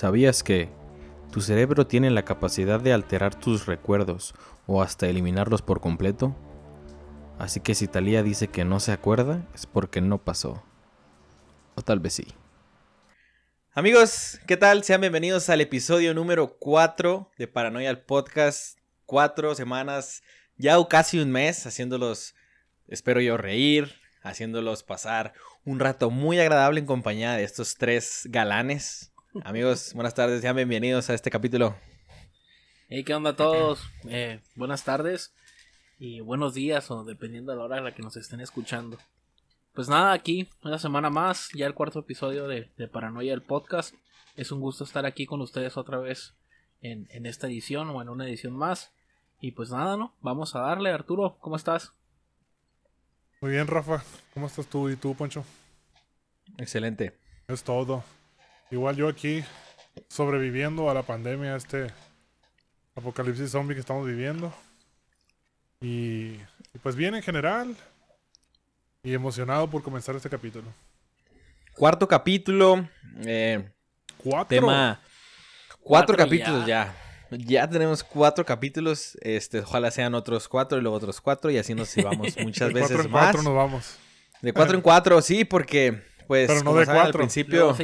[0.00, 0.70] ¿Sabías que
[1.30, 4.34] tu cerebro tiene la capacidad de alterar tus recuerdos
[4.66, 6.34] o hasta eliminarlos por completo?
[7.38, 10.64] Así que si Talía dice que no se acuerda, es porque no pasó.
[11.74, 12.28] O tal vez sí.
[13.72, 14.84] Amigos, ¿qué tal?
[14.84, 18.78] Sean bienvenidos al episodio número 4 de Paranoia al Podcast.
[19.04, 20.22] Cuatro semanas,
[20.56, 22.34] ya casi un mes, haciéndolos,
[22.88, 25.34] espero yo, reír, haciéndolos pasar
[25.66, 29.09] un rato muy agradable en compañía de estos tres galanes
[29.44, 31.76] Amigos, buenas tardes, sean bienvenidos a este capítulo.
[32.88, 33.80] Hey, ¿qué onda a todos?
[34.08, 35.32] Eh, buenas tardes
[36.00, 38.98] y buenos días, o dependiendo de la hora en la que nos estén escuchando.
[39.72, 43.94] Pues nada, aquí, una semana más, ya el cuarto episodio de, Paranoia del podcast.
[44.34, 46.34] Es un gusto estar aquí con ustedes otra vez
[46.82, 48.92] en, en esta edición o en una edición más.
[49.40, 50.12] Y pues nada, ¿no?
[50.22, 51.92] Vamos a darle, Arturo, ¿cómo estás?
[53.40, 54.02] Muy bien, Rafa.
[54.34, 55.44] ¿Cómo estás tú y tú, Poncho?
[56.58, 57.16] Excelente.
[57.46, 58.02] Es todo.
[58.70, 59.44] Igual yo aquí
[60.08, 61.88] sobreviviendo a la pandemia, a este
[62.94, 64.52] apocalipsis zombie que estamos viviendo.
[65.80, 66.36] Y,
[66.82, 67.76] pues bien en general.
[69.02, 70.66] Y emocionado por comenzar este capítulo.
[71.74, 72.86] Cuarto capítulo.
[73.24, 73.68] Eh,
[74.18, 74.60] ¿Cuatro?
[74.60, 75.00] Tema.
[75.80, 76.94] Cuatro, capítulos ya.
[77.30, 77.68] ya.
[77.68, 79.16] tenemos cuatro capítulos.
[79.22, 81.50] Este, ojalá sean otros cuatro y luego otros cuatro.
[81.50, 83.22] Y así nos llevamos muchas veces cuatro en más.
[83.22, 83.96] Cuatro nos vamos.
[84.42, 87.02] De cuatro en cuatro, sí, porque pues Pero no de cuatro.
[87.02, 87.76] al principio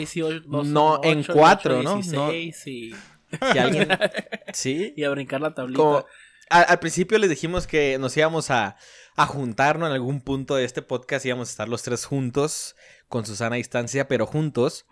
[0.46, 2.00] no en cuatro, ¿no?
[2.32, 2.94] y...
[3.52, 3.88] Que alguien
[4.52, 6.06] sí y a brincar la tablita.
[6.48, 8.76] al, principio les dijimos que nos íbamos a,
[9.16, 12.76] a juntarnos en algún punto de este podcast, íbamos a estar los tres juntos
[13.08, 14.86] con Susana a distancia, pero juntos.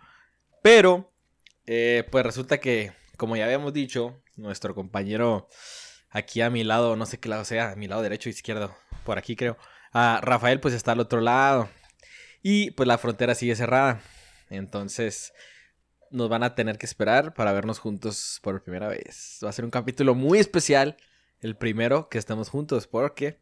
[0.60, 1.12] Pero
[1.64, 5.46] eh, pues resulta que, como ya habíamos dicho, nuestro compañero
[6.10, 8.74] aquí a mi lado, no sé qué lado sea, a mi lado derecho o izquierdo,
[9.04, 9.56] por aquí creo.
[9.92, 11.68] A Rafael pues está al otro lado.
[12.46, 14.02] Y pues la frontera sigue cerrada.
[14.50, 15.32] Entonces
[16.10, 19.40] nos van a tener que esperar para vernos juntos por primera vez.
[19.42, 20.98] Va a ser un capítulo muy especial.
[21.40, 23.40] El primero que estemos juntos porque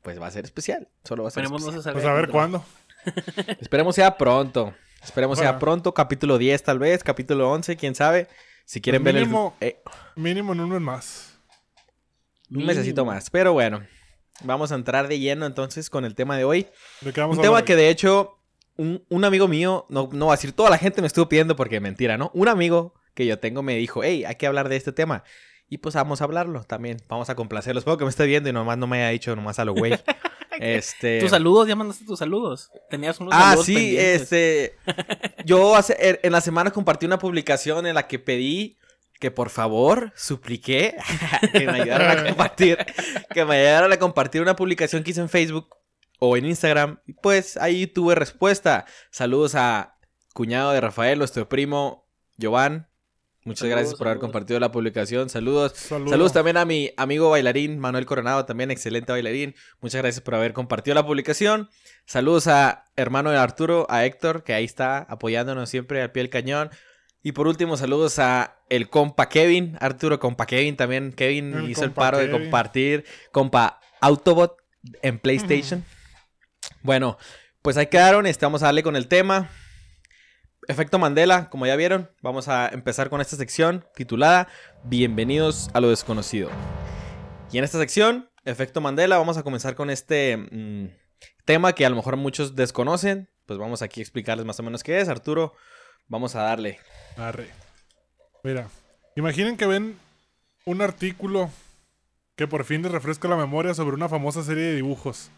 [0.00, 0.88] pues va a ser especial.
[1.04, 1.92] Solo va a ser especial.
[1.92, 2.64] pues a ver cuándo.
[3.60, 4.74] Esperemos sea pronto.
[5.02, 5.92] Esperemos sea pronto.
[5.92, 7.04] Capítulo 10 tal vez.
[7.04, 8.28] Capítulo 11, quién sabe.
[8.64, 9.34] Si quieren pues ver el...
[9.60, 9.82] Eh,
[10.16, 11.38] mínimo en un mes más.
[12.50, 13.28] Un mesecito más.
[13.28, 13.82] Pero bueno.
[14.42, 16.66] Vamos a entrar de lleno entonces con el tema de hoy.
[17.00, 18.38] ¿De qué vamos un tema que de hecho
[18.76, 21.80] un, amigo mío, no, no va a decir toda la gente me estuvo pidiendo porque
[21.80, 22.30] mentira, ¿no?
[22.34, 25.22] Un amigo que yo tengo me dijo, hey, hay que hablar de este tema.
[25.68, 26.98] Y pues vamos a hablarlo también.
[27.08, 27.78] Vamos a complacerlo.
[27.78, 29.92] Espero que me esté viendo y nomás no me haya dicho nomás a lo güey.
[30.60, 31.20] este...
[31.20, 32.70] Tus saludos, ya mandaste tus saludos.
[32.90, 34.76] Tenías unos ah, saludos sí, este.
[35.44, 38.78] Yo hace, en la semana compartí una publicación en la que pedí
[39.24, 40.96] que por favor supliqué
[41.52, 42.76] que me ayudaran a compartir,
[43.32, 45.74] que me ayudaran a compartir una publicación que hice en Facebook
[46.18, 47.00] o en Instagram.
[47.06, 48.84] Y pues ahí tuve respuesta.
[49.10, 49.96] Saludos a
[50.34, 52.06] cuñado de Rafael, nuestro primo
[52.38, 52.90] Jovan.
[53.44, 55.30] Muchas gracias por haber compartido la publicación.
[55.30, 55.72] Saludos.
[55.72, 56.34] Saludos.
[56.34, 59.54] también a mi amigo bailarín, Manuel Coronado, también excelente bailarín.
[59.80, 61.70] Muchas gracias por haber compartido la publicación.
[62.04, 66.30] Saludos a hermano de Arturo, a Héctor, que ahí está apoyándonos siempre al pie del
[66.30, 66.68] cañón.
[67.26, 71.10] Y por último, saludos a el compa Kevin, Arturo compa Kevin también.
[71.10, 73.06] Kevin hizo el paro de compartir.
[73.32, 74.58] Compa Autobot
[75.00, 75.82] en PlayStation.
[76.82, 77.16] Bueno,
[77.62, 78.26] pues ahí quedaron.
[78.26, 79.48] Estamos a darle con el tema.
[80.68, 84.48] Efecto Mandela, como ya vieron, vamos a empezar con esta sección titulada
[84.84, 86.50] Bienvenidos a lo desconocido.
[87.50, 90.90] Y en esta sección, Efecto Mandela, vamos a comenzar con este mm,
[91.46, 93.30] tema que a lo mejor muchos desconocen.
[93.46, 95.08] Pues vamos aquí a explicarles más o menos qué es.
[95.08, 95.54] Arturo,
[96.08, 96.78] vamos a darle.
[97.16, 97.48] Arre.
[98.42, 98.68] Mira,
[99.16, 99.96] imaginen que ven
[100.64, 101.50] un artículo
[102.36, 105.30] que por fin les refresca la memoria sobre una famosa serie de dibujos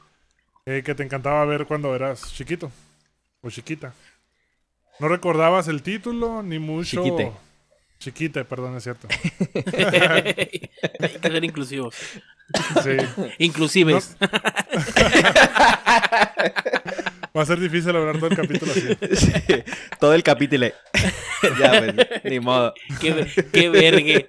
[0.65, 2.71] eh, que te encantaba ver cuando eras chiquito
[3.43, 3.93] o chiquita.
[4.99, 7.03] No recordabas el título ni mucho.
[7.03, 7.33] Chiquite.
[7.99, 9.09] Chiquite, perdón, es cierto.
[9.11, 11.95] Hay que ser inclusivos.
[12.83, 12.97] Sí.
[13.39, 14.17] Inclusives.
[17.37, 19.35] Va a ser difícil hablar todo el capítulo así.
[20.01, 20.69] todo el capítulo.
[21.61, 22.73] ya, pues, ni modo.
[22.99, 24.27] Qué, qué vergue.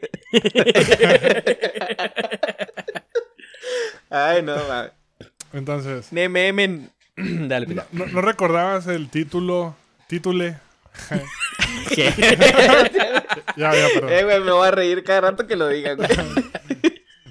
[4.10, 4.92] Ay, no, va.
[5.54, 6.12] Entonces.
[6.12, 9.74] Neme, Dale, no, no, recordabas el título.
[10.08, 10.58] Títule.
[11.90, 12.12] ¿Qué?
[13.56, 14.12] ya, ya, perdón.
[14.12, 16.10] Eh, güey, me voy a reír cada rato que lo digan, güey.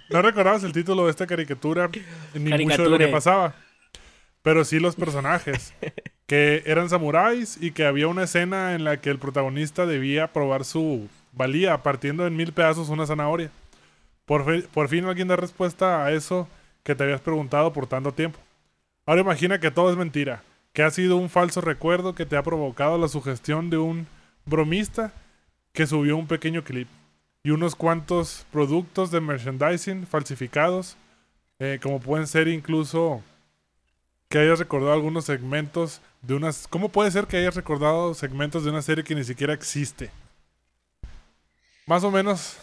[0.08, 1.90] no recordabas el título de esta caricatura
[2.32, 3.65] ni mucho de lo que pasaba
[4.46, 5.75] pero sí los personajes,
[6.28, 10.64] que eran samuráis y que había una escena en la que el protagonista debía probar
[10.64, 13.50] su valía partiendo en mil pedazos una zanahoria.
[14.25, 16.46] Por, por fin alguien da respuesta a eso
[16.84, 18.38] que te habías preguntado por tanto tiempo.
[19.04, 22.44] Ahora imagina que todo es mentira, que ha sido un falso recuerdo que te ha
[22.44, 24.06] provocado la sugestión de un
[24.44, 25.12] bromista
[25.72, 26.87] que subió un pequeño clip
[27.42, 30.96] y unos cuantos productos de merchandising falsificados,
[31.58, 33.25] eh, como pueden ser incluso
[34.28, 36.67] que hayas recordado algunos segmentos de unas...
[36.69, 40.11] ¿Cómo puede ser que hayas recordado segmentos de una serie que ni siquiera existe?
[41.87, 42.58] Más o menos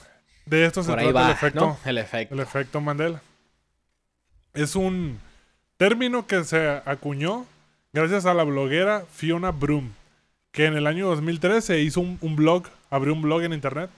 [0.45, 1.79] de esto se Por trata va, el efecto, ¿no?
[1.85, 2.33] El efecto.
[2.33, 3.21] el efecto Mandela.
[4.53, 5.19] Es un
[5.77, 7.45] término que se acuñó
[7.93, 9.91] gracias a la bloguera Fiona Broom,
[10.51, 13.89] que en el año 2013 hizo un, un blog, abrió un blog en internet,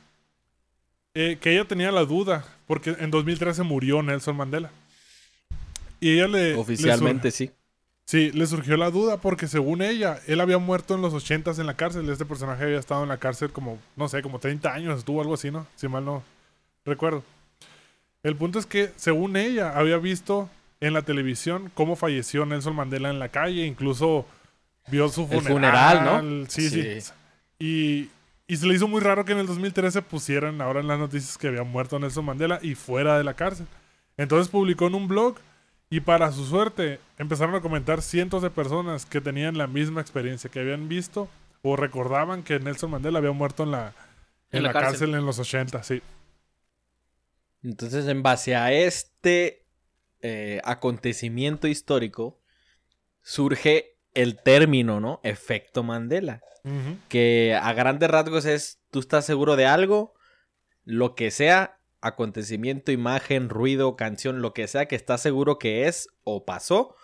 [1.16, 4.70] eh, que ella tenía la duda, porque en 2013 murió Nelson Mandela.
[6.00, 6.52] Y ella le...
[6.52, 7.52] le Oficialmente sí.
[8.06, 11.66] Sí, le surgió la duda porque según ella, él había muerto en los 80 en
[11.66, 12.08] la cárcel.
[12.08, 15.34] Este personaje había estado en la cárcel como, no sé, como 30 años, estuvo algo
[15.34, 15.66] así, ¿no?
[15.76, 16.24] Si mal no
[16.86, 17.24] recuerdo.
[18.22, 20.50] El punto es que, según ella, había visto
[20.82, 24.28] en la televisión cómo falleció Nelson Mandela en la calle, incluso
[24.88, 25.98] vio su El funeral.
[25.98, 26.46] funeral, ¿no?
[26.48, 27.02] Sí, sí.
[27.02, 27.12] Sí.
[27.58, 28.10] Y,
[28.48, 31.40] y se le hizo muy raro que en el 2013 pusieran ahora en las noticias
[31.40, 33.66] que había muerto Nelson Mandela y fuera de la cárcel.
[34.18, 35.38] Entonces publicó en un blog
[35.96, 40.50] y para su suerte empezaron a comentar cientos de personas que tenían la misma experiencia,
[40.50, 41.30] que habían visto
[41.62, 43.94] o recordaban que Nelson Mandela había muerto en la,
[44.52, 44.92] en En la la cárcel.
[45.00, 45.16] cárcel.
[45.16, 46.02] en los 80, sí.
[47.64, 49.66] Entonces, en base a este
[50.22, 52.42] eh, acontecimiento histórico,
[53.22, 55.22] surge el término, ¿no?
[55.24, 56.42] Efecto Mandela.
[57.08, 60.14] Que a grandes rasgos es, tú estás seguro de algo,
[60.84, 66.08] lo que sea, acontecimiento, imagen, ruido, canción, lo que sea que estás seguro que es
[66.24, 66.96] o pasó,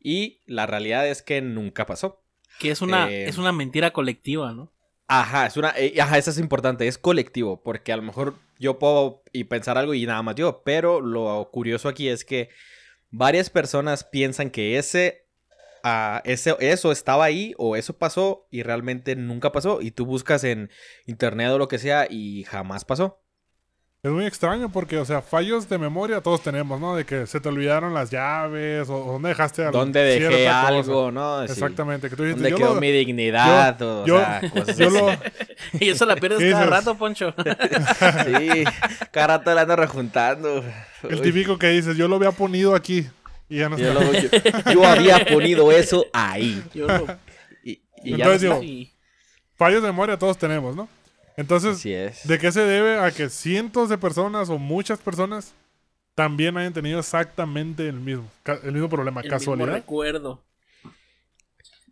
[0.00, 2.22] y la realidad es que nunca pasó.
[2.60, 4.72] Que es una, Eh, es una mentira colectiva, ¿no?
[5.08, 8.78] Ajá, es una, eh, ajá, eso es importante, es colectivo, porque a lo mejor yo
[8.78, 12.48] puedo y pensar algo y nada más yo, pero lo curioso aquí es que
[13.10, 15.26] varias personas piensan que ese,
[15.84, 20.42] ah, ese, eso estaba ahí o eso pasó y realmente nunca pasó y tú buscas
[20.44, 20.70] en
[21.06, 23.22] internet o lo que sea y jamás pasó.
[24.06, 26.94] Es muy extraño porque, o sea, fallos de memoria todos tenemos, ¿no?
[26.94, 29.78] De que se te olvidaron las llaves o, o dónde dejaste algo.
[29.80, 30.66] ¿Dónde dejé cosa.
[30.68, 31.44] algo, no?
[31.46, 31.52] Sí.
[31.52, 32.08] Exactamente.
[32.08, 33.82] Que tú dijiste, ¿Dónde yo quedó lo- mi dignidad?
[33.82, 34.96] o, o yo- sea, cosas yo así.
[34.96, 35.10] lo,
[35.80, 36.78] Y eso la pierdes ¿Qué cada dices?
[36.78, 37.34] rato, Poncho.
[37.36, 38.64] Sí,
[39.10, 40.64] cada rato la ando rejuntando.
[41.02, 41.20] el Uy.
[41.22, 43.06] típico que dices, yo lo había ponido aquí
[43.48, 44.28] y ya no Yo, lo- yo-
[44.72, 46.62] yo había ponido eso ahí.
[46.72, 47.06] Yo lo-
[47.64, 48.90] Y, y ya Entonces no digo,
[49.56, 50.88] Fallos de memoria todos tenemos, ¿no?
[51.36, 52.26] Entonces, Así es.
[52.26, 55.52] ¿de qué se debe a que cientos de personas o muchas personas
[56.14, 58.26] también hayan tenido exactamente el mismo,
[58.62, 59.20] el mismo problema?
[59.20, 59.72] el mismo ¿Casualidad?
[59.74, 60.42] recuerdo.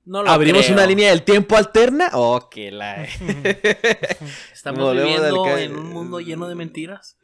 [0.06, 0.74] No lo ¿Abrimos creo.
[0.76, 2.10] una línea del tiempo alterna?
[2.12, 3.04] Oh, que la...
[4.52, 7.18] Estamos Volvemos viviendo ca- en un mundo lleno de mentiras.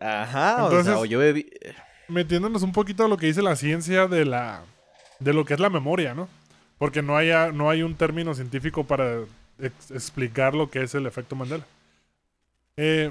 [0.00, 1.48] Ajá, o Entonces- sea, o yo bebí...
[2.08, 4.62] Metiéndonos un poquito a lo que dice la ciencia de la
[5.18, 6.28] de lo que es la memoria, ¿no?
[6.78, 9.22] Porque no hay, no hay un término científico para
[9.58, 11.64] ex- explicar lo que es el efecto Mandela.
[12.76, 13.10] Eh,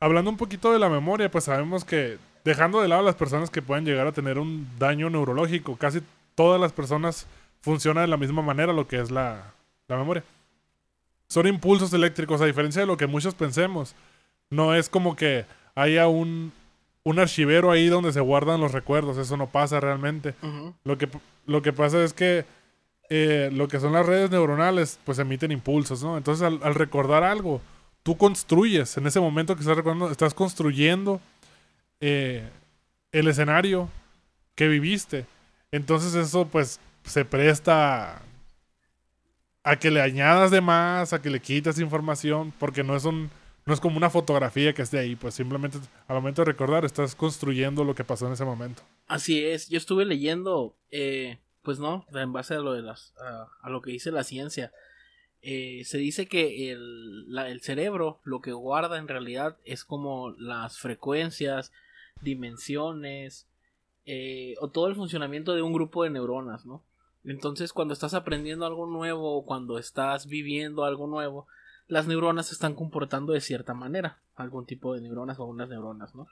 [0.00, 3.62] hablando un poquito de la memoria, pues sabemos que dejando de lado las personas que
[3.62, 6.00] pueden llegar a tener un daño neurológico, casi
[6.34, 7.26] todas las personas
[7.62, 9.52] funcionan de la misma manera lo que es la,
[9.88, 10.24] la memoria.
[11.28, 13.94] Son impulsos eléctricos, a diferencia de lo que muchos pensemos.
[14.50, 16.52] No es como que haya un,
[17.02, 20.34] un archivero ahí donde se guardan los recuerdos, eso no pasa realmente.
[20.84, 21.08] Lo que,
[21.46, 22.44] lo que pasa es que
[23.10, 26.16] eh, lo que son las redes neuronales, pues emiten impulsos, ¿no?
[26.16, 27.60] Entonces, al, recordar algo,
[28.02, 31.20] tú construyes, en ese momento que estás recordando, estás construyendo
[32.00, 32.48] eh,
[33.12, 33.88] el escenario
[34.54, 35.26] que viviste.
[35.70, 38.22] Entonces, eso, pues, se presta
[39.62, 43.30] a que le añadas de más, a que le quitas información, porque no es un.
[43.66, 47.14] No es como una fotografía que esté ahí, pues simplemente al momento de recordar estás
[47.14, 48.82] construyendo lo que pasó en ese momento.
[49.06, 53.14] Así es, yo estuve leyendo, eh, pues no, en base a lo de las,
[53.62, 54.72] a, lo que dice la ciencia,
[55.42, 60.30] eh, se dice que el, la- el cerebro lo que guarda en realidad es como
[60.38, 61.72] las frecuencias,
[62.22, 63.46] dimensiones,
[64.06, 66.84] eh, o todo el funcionamiento de un grupo de neuronas, ¿no?
[67.24, 71.46] Entonces cuando estás aprendiendo algo nuevo o cuando estás viviendo algo nuevo,
[71.88, 76.14] las neuronas se están comportando de cierta manera, algún tipo de neuronas o unas neuronas,
[76.14, 76.26] ¿no?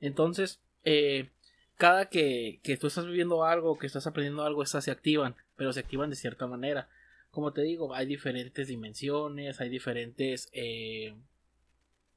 [0.00, 1.30] Entonces, eh,
[1.76, 5.72] cada que, que tú estás viviendo algo, que estás aprendiendo algo, estas se activan, pero
[5.72, 6.88] se activan de cierta manera.
[7.30, 11.14] Como te digo, hay diferentes dimensiones, hay diferentes eh,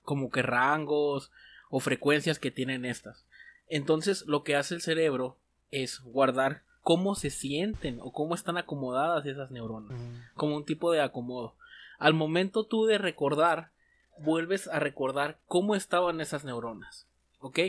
[0.04, 1.32] como que rangos
[1.70, 3.26] o frecuencias que tienen estas.
[3.68, 5.38] Entonces, lo que hace el cerebro
[5.72, 10.00] es guardar cómo se sienten o cómo están acomodadas esas neuronas,
[10.36, 11.56] como un tipo de acomodo.
[12.00, 13.72] Al momento tú de recordar,
[14.18, 17.08] vuelves a recordar cómo estaban esas neuronas.
[17.42, 17.60] ¿Ok?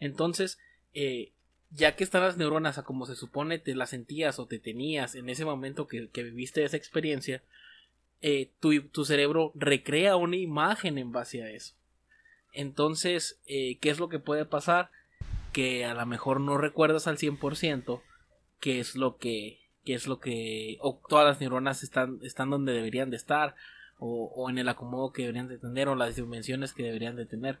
[0.00, 0.58] Entonces,
[0.94, 1.33] eh,
[1.76, 5.14] ya que están las neuronas a como se supone te las sentías o te tenías
[5.14, 7.42] en ese momento que, que viviste esa experiencia,
[8.20, 11.74] eh, tu, tu, cerebro recrea una imagen en base a eso.
[12.52, 14.90] Entonces, eh, ¿qué es lo que puede pasar?
[15.52, 18.00] Que a lo mejor no recuerdas al 100%
[18.60, 22.72] qué es lo que, qué es lo que, o todas las neuronas están, están donde
[22.72, 23.56] deberían de estar,
[23.98, 27.26] o, o en el acomodo que deberían de tener, o las dimensiones que deberían de
[27.26, 27.58] tener.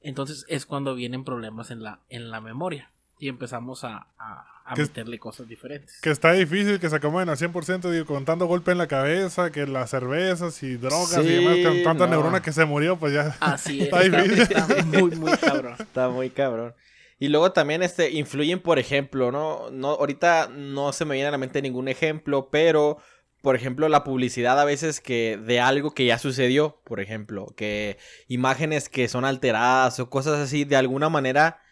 [0.00, 2.93] Entonces es cuando vienen problemas en la, en la memoria
[3.24, 5.98] y empezamos a, a, meterle cosas diferentes.
[6.02, 9.50] Que está difícil que se acomoden al 100%, digo, con tanto golpe en la cabeza,
[9.50, 13.34] que las cervezas y drogas y demás, con tanta neurona que se murió, pues ya.
[13.40, 14.42] Así es, está, difícil.
[14.42, 15.76] Está muy, muy cabrón.
[15.78, 16.74] Está muy cabrón.
[17.18, 19.70] Y luego también este, influyen, por ejemplo, ¿no?
[19.70, 22.98] no ahorita no se me viene a la mente ningún ejemplo, pero
[23.40, 27.96] por ejemplo, la publicidad a veces que de algo que ya sucedió, por ejemplo, que
[28.28, 31.63] imágenes que son alteradas o cosas así, de alguna manera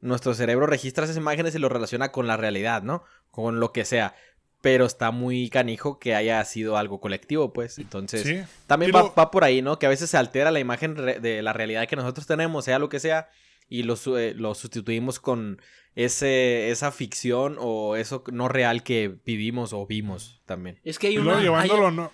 [0.00, 3.04] nuestro cerebro registra esas imágenes y lo relaciona con la realidad, ¿no?
[3.30, 4.14] Con lo que sea.
[4.60, 7.78] Pero está muy canijo que haya sido algo colectivo, pues.
[7.78, 9.78] Entonces, también va, va, por ahí, ¿no?
[9.78, 12.88] Que a veces se altera la imagen de la realidad que nosotros tenemos, sea lo
[12.88, 13.28] que sea,
[13.68, 15.60] y lo, eh, lo sustituimos con
[15.94, 20.80] ese, esa ficción o eso no real que vivimos o vimos también.
[20.84, 21.40] Es que hay una...
[21.40, 22.10] llevándolo no...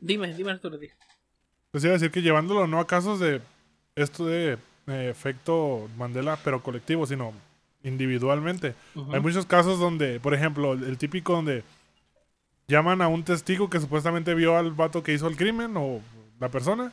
[0.00, 0.70] Dime, dime tú,
[1.70, 3.40] Pues iba a decir que llevándolo no a casos de
[3.94, 7.32] esto de eh, efecto Mandela, pero colectivo, sino
[7.82, 8.74] individualmente.
[9.12, 11.62] Hay muchos casos donde, por ejemplo, el, típico donde
[12.68, 16.00] llaman a un testigo que supuestamente vio al vato que hizo el crimen o
[16.40, 16.92] la persona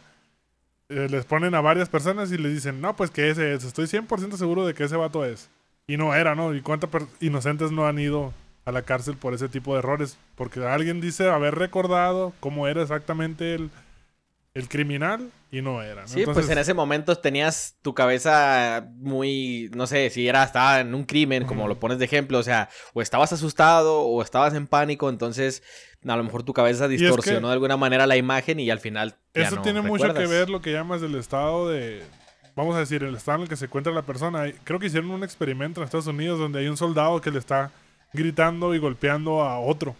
[0.89, 3.85] eh, les ponen a varias personas y les dicen, no, pues que ese es, estoy
[3.85, 5.49] 100% seguro de que ese vato es.
[5.87, 6.53] Y no era, ¿no?
[6.53, 8.33] ¿Y cuántos inocentes no han ido
[8.65, 10.17] a la cárcel por ese tipo de errores?
[10.35, 13.71] Porque alguien dice haber recordado cómo era exactamente el,
[14.53, 16.01] el criminal y no era.
[16.01, 16.07] ¿no?
[16.07, 20.93] Sí, pues en ese momento tenías tu cabeza muy, no sé, si era, estaba en
[20.93, 24.67] un crimen, como lo pones de ejemplo, o sea, o estabas asustado o estabas en
[24.67, 25.63] pánico, entonces
[26.07, 29.15] a lo mejor tu cabeza distorsionó de alguna manera la imagen y al final...
[29.33, 32.03] eso tiene mucho que ver lo que llamas del estado de...
[32.55, 34.43] Vamos a decir, el estado en el que se encuentra la persona.
[34.63, 37.71] Creo que hicieron un experimento en Estados Unidos donde hay un soldado que le está
[38.11, 39.95] gritando y golpeando a otro.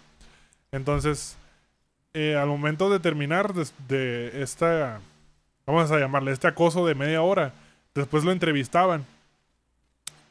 [0.71, 1.35] Entonces,
[2.13, 5.01] eh, al momento de terminar de, esta,
[5.65, 7.53] vamos a llamarle, este acoso de media hora,
[7.95, 9.05] después lo entrevistaban.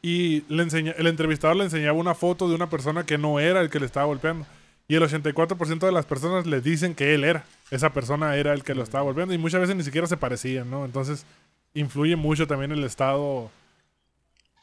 [0.01, 3.61] Y le enseña, el entrevistador le enseñaba una foto de una persona que no era
[3.61, 4.47] el que le estaba golpeando.
[4.89, 7.45] Y el 84% de las personas le dicen que él era.
[7.71, 9.33] Esa persona era el que lo estaba golpeando.
[9.33, 10.85] Y muchas veces ni siquiera se parecían, ¿no?
[10.85, 11.25] Entonces,
[11.73, 13.51] influye mucho también el estado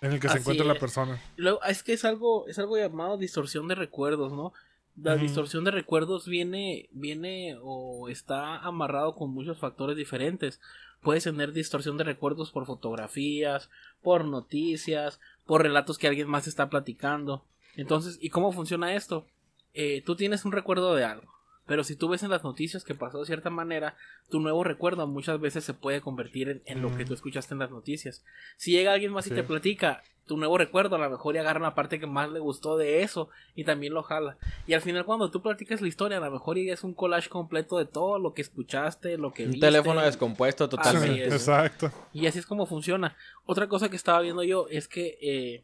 [0.01, 1.21] en el que se encuentra la persona.
[1.37, 4.53] Luego, es que es algo, es algo llamado distorsión de recuerdos, ¿no?
[5.01, 10.59] La distorsión de recuerdos viene, viene o está amarrado con muchos factores diferentes.
[11.01, 13.69] Puedes tener distorsión de recuerdos por fotografías,
[14.01, 17.45] por noticias, por relatos que alguien más está platicando.
[17.75, 19.25] Entonces, ¿y cómo funciona esto?
[19.73, 21.39] Eh, tú tienes un recuerdo de algo.
[21.69, 23.95] Pero si tú ves en las noticias que pasó de cierta manera,
[24.27, 27.69] tu nuevo recuerdo muchas veces se puede convertir en, lo que tú escuchaste en las
[27.69, 28.25] noticias.
[28.57, 31.59] Si llega alguien más y te platica tu nuevo recuerdo, a lo mejor y agarra
[31.59, 34.37] la parte que más le gustó de eso y también lo jala.
[34.67, 37.29] Y al final cuando tú platicas la historia, a lo mejor y es un collage
[37.29, 41.25] completo de todo lo que escuchaste, lo que un teléfono descompuesto totalmente.
[41.25, 41.91] Exacto.
[42.13, 43.17] Y así es como funciona.
[43.45, 45.63] Otra cosa que estaba viendo yo es que eh,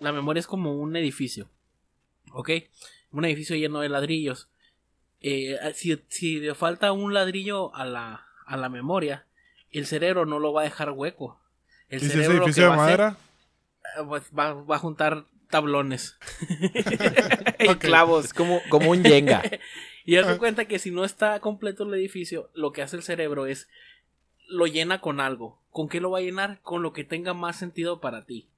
[0.00, 1.48] la memoria es como un edificio.
[2.32, 2.50] ¿Ok?
[3.10, 4.50] Un edificio lleno de ladrillos
[5.26, 5.58] eh,
[6.08, 9.24] si, le falta un ladrillo a la, a la memoria,
[9.70, 11.40] el cerebro no lo va a dejar hueco.
[11.88, 13.16] El ¿Y cerebro edificio de madera?
[14.08, 16.18] Pues, va, va, a juntar tablones
[17.58, 18.26] y clavos.
[18.26, 19.42] Es como, como un yenga.
[20.04, 23.46] y haz cuenta que si no está completo el edificio, lo que hace el cerebro
[23.46, 23.68] es
[24.48, 25.60] lo llena con algo.
[25.70, 26.60] ¿Con qué lo va a llenar?
[26.62, 28.48] Con lo que tenga más sentido para ti.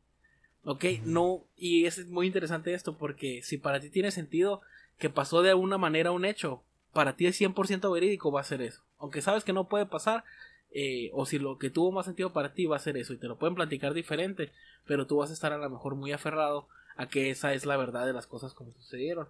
[0.65, 0.85] ¿Ok?
[1.05, 4.63] No, y es muy interesante esto porque si para ti tiene sentido,
[4.99, 6.63] que pasó de alguna manera un hecho,
[6.93, 8.83] para ti es 100% verídico, va a ser eso.
[8.99, 10.25] Aunque sabes que no puede pasar,
[10.73, 13.19] eh, o si lo que tuvo más sentido para ti va a ser eso, y
[13.19, 14.51] te lo pueden platicar diferente,
[14.87, 17.77] pero tú vas a estar a lo mejor muy aferrado a que esa es la
[17.77, 19.29] verdad de las cosas como sucedieron.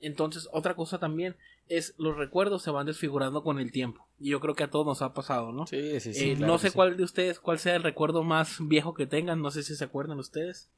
[0.00, 1.36] Entonces, otra cosa también
[1.68, 4.06] es los recuerdos se van desfigurando con el tiempo.
[4.18, 5.66] Y yo creo que a todos nos ha pasado, ¿no?
[5.66, 6.30] Sí, sí, sí.
[6.30, 9.50] Eh, no sé cuál de ustedes, cuál sea el recuerdo más viejo que tengan, no
[9.50, 10.70] sé si se acuerdan ustedes.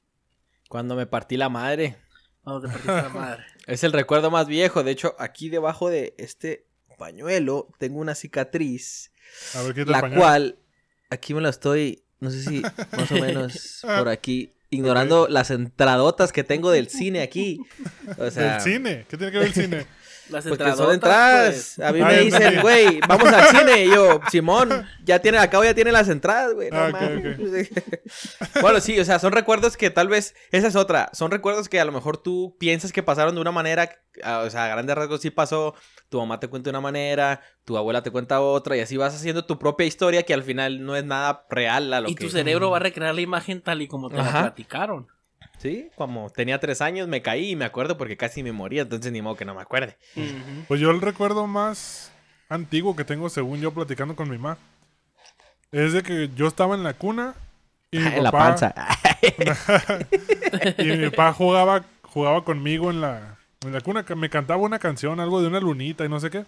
[0.68, 1.96] Cuando me partí la madre.
[2.44, 3.44] madre.
[3.66, 4.82] es el recuerdo más viejo.
[4.82, 6.66] De hecho, aquí debajo de este
[6.98, 9.12] pañuelo tengo una cicatriz.
[9.54, 10.58] A ver, ¿qué la cual,
[11.10, 16.32] aquí me la estoy, no sé si más o menos por aquí, ignorando las entradotas
[16.32, 17.60] que tengo del cine aquí.
[18.18, 19.06] O ¿Del cine?
[19.08, 19.86] ¿Qué tiene que ver el cine?
[20.30, 21.74] Las Porque entradotas, son entradas.
[21.76, 21.80] pues.
[21.80, 23.84] A mí Ah, me dicen, güey, vamos al cine.
[23.84, 26.70] Y yo, Simón, ya tiene, acabo ya tiene las entradas, güey.
[26.70, 26.90] No Ah,
[28.62, 31.10] bueno, sí, o sea, son recuerdos que tal vez, esa es otra.
[31.12, 33.90] Son recuerdos que a lo mejor tú piensas que pasaron de una manera,
[34.22, 35.74] ah, o sea, a grandes rasgos sí pasó.
[36.08, 39.14] Tu mamá te cuenta de una manera, tu abuela te cuenta otra, y así vas
[39.14, 42.24] haciendo tu propia historia que al final no es nada real a lo Y que.
[42.24, 45.06] tu cerebro va a recrear la imagen tal y como te la platicaron.
[45.60, 49.12] Sí, como tenía tres años me caí y me acuerdo porque casi me moría, entonces
[49.12, 49.96] ni modo que no me acuerde.
[50.68, 52.10] Pues yo el recuerdo más
[52.48, 54.56] antiguo que tengo, según yo, platicando con mi mamá,
[55.70, 57.34] es de que yo estaba en la cuna
[57.90, 58.74] y mi en la papá, panza.
[60.78, 64.78] y mi papá jugaba, jugaba conmigo en la, en la cuna, que me cantaba una
[64.78, 66.44] canción, algo de una lunita y no sé qué.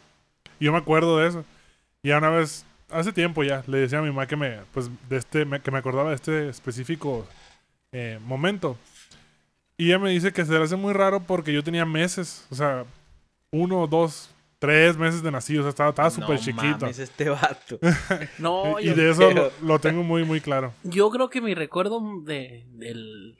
[0.58, 1.44] Y yo me acuerdo de eso.
[2.02, 5.18] Y una vez, hace tiempo ya, le decía a mi mamá que me, pues, de
[5.18, 7.26] este, me- que me acordaba de este específico
[7.92, 8.76] eh, momento.
[9.82, 12.54] Y ella me dice que se le hace muy raro porque yo tenía meses, o
[12.54, 12.84] sea,
[13.50, 16.78] uno, dos, tres meses de nacido, o sea, estaba, estaba súper No chiquito.
[16.82, 17.80] mames, este vato.
[18.38, 20.72] No, y yo, de eso lo, lo tengo muy, muy claro.
[20.84, 23.36] yo creo que mi recuerdo de, del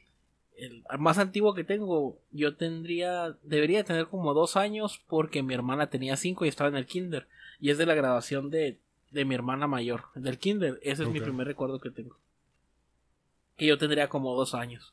[0.57, 5.91] el más antiguo que tengo, yo tendría, debería tener como dos años porque mi hermana
[5.91, 7.29] tenía cinco y estaba en el kinder.
[7.61, 8.81] Y es de la graduación de,
[9.13, 10.81] de mi hermana mayor, del kinder.
[10.83, 12.17] Ese es mi primer recuerdo que tengo.
[13.57, 14.93] Que yo tendría como dos años.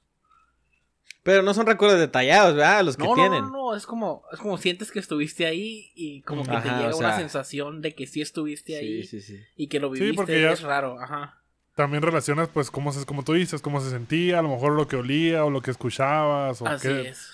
[1.29, 2.83] Pero no son recuerdos detallados, ¿verdad?
[2.83, 3.41] Los que No, no, tienen.
[3.43, 6.89] no, no, es como, es como sientes que estuviste ahí y como que te llega
[6.91, 9.43] o una sea, sensación de que sí estuviste ahí Sí, sí, sí.
[9.55, 11.35] y que lo Sí, viviste porque y ya- es raro, ajá.
[11.75, 14.87] También relacionas, pues, cómo se, como tú dices, cómo se sentía, a lo mejor lo
[14.87, 16.59] que olía o lo que escuchabas.
[16.63, 17.09] O Así qué.
[17.09, 17.29] es.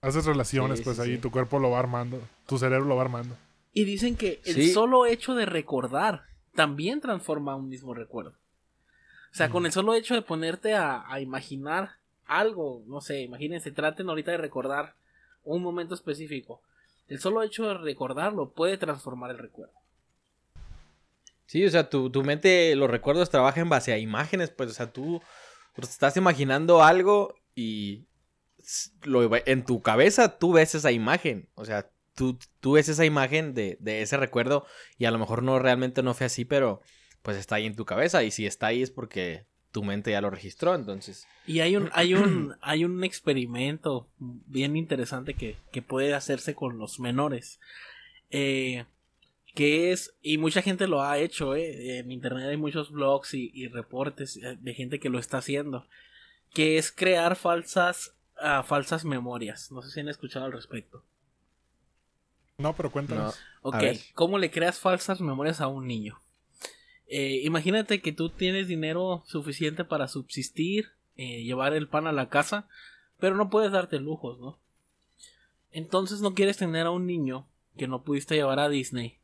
[0.00, 1.18] Haces relaciones, Sí, pues sí, ahí sí.
[1.20, 3.36] tu cuerpo lo va armando, tu cerebro lo va armando.
[3.74, 4.72] Y dicen que el Sí.
[4.72, 6.24] solo hecho de recordar
[6.54, 8.30] también transforma un mismo recuerdo.
[9.32, 11.90] O sea, con el solo hecho de ponerte a, a imaginar
[12.30, 14.94] algo, no sé, imagínense, traten ahorita de recordar
[15.44, 16.62] un momento específico.
[17.08, 19.74] El solo hecho de recordarlo puede transformar el recuerdo.
[21.46, 24.74] Sí, o sea, tu, tu mente, los recuerdos trabajan en base a imágenes, pues, o
[24.74, 25.20] sea, tú
[25.76, 28.06] estás imaginando algo y
[29.02, 33.54] lo, en tu cabeza tú ves esa imagen, o sea, tú, tú ves esa imagen
[33.54, 34.66] de, de ese recuerdo
[34.98, 36.80] y a lo mejor no realmente no fue así, pero
[37.22, 40.20] pues está ahí en tu cabeza y si está ahí es porque tu mente ya
[40.20, 41.26] lo registró, entonces.
[41.46, 46.78] Y hay un, hay un, hay un experimento bien interesante que, que puede hacerse con
[46.78, 47.60] los menores.
[48.30, 48.84] Eh,
[49.54, 53.50] que es, y mucha gente lo ha hecho, eh, en internet hay muchos blogs y,
[53.52, 55.86] y reportes eh, de gente que lo está haciendo.
[56.52, 59.70] Que es crear falsas, ah, falsas memorias.
[59.70, 61.04] No sé si han escuchado al respecto.
[62.58, 63.38] No, pero cuéntanos.
[63.62, 63.98] Ok, ver.
[64.14, 66.20] ¿cómo le creas falsas memorias a un niño?
[67.12, 72.28] Eh, imagínate que tú tienes dinero suficiente para subsistir, eh, llevar el pan a la
[72.28, 72.68] casa,
[73.18, 74.58] pero no puedes darte lujos, ¿no?
[75.72, 79.18] Entonces no quieres tener a un niño que no pudiste llevar a Disney,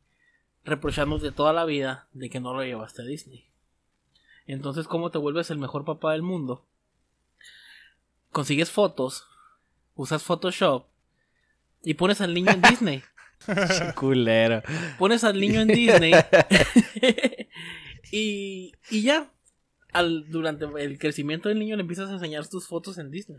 [0.65, 3.47] reprochándote toda la vida de que no lo llevaste a Disney.
[4.49, 6.65] Entonces, ¿cómo te vuelves el mejor papá del mundo?
[8.33, 9.29] Consigues fotos,
[9.95, 10.87] usas Photoshop
[11.85, 13.05] y pones al niño en Disney
[13.95, 14.63] Culero.
[14.99, 16.13] pones al niño en Disney
[18.13, 19.31] y, y ya.
[19.93, 23.39] Al, durante el crecimiento del niño le empiezas a enseñar tus fotos en Disney.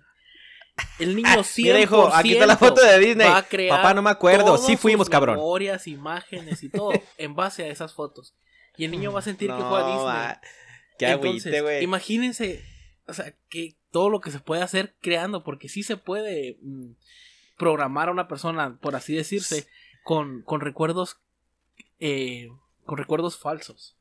[0.99, 3.27] El niño 100% Mira, hijo, aquí está la foto de Disney.
[3.27, 4.57] va a crear Papá, no me acuerdo.
[4.57, 5.35] Sí fuimos, cabrón.
[5.35, 8.35] Memorias, imágenes y todo en base a esas fotos.
[8.75, 10.05] Y el niño va a sentir que fue a Disney.
[10.05, 10.41] ma,
[10.97, 11.83] Qué Entonces, güey.
[11.83, 12.63] imagínense,
[13.07, 16.91] o sea, que todo lo que se puede hacer creando, porque sí se puede mm,
[17.57, 19.67] programar a una persona, por así decirse,
[20.07, 21.17] con, con recuerdos,
[21.99, 22.47] eh,
[22.85, 23.97] con recuerdos falsos.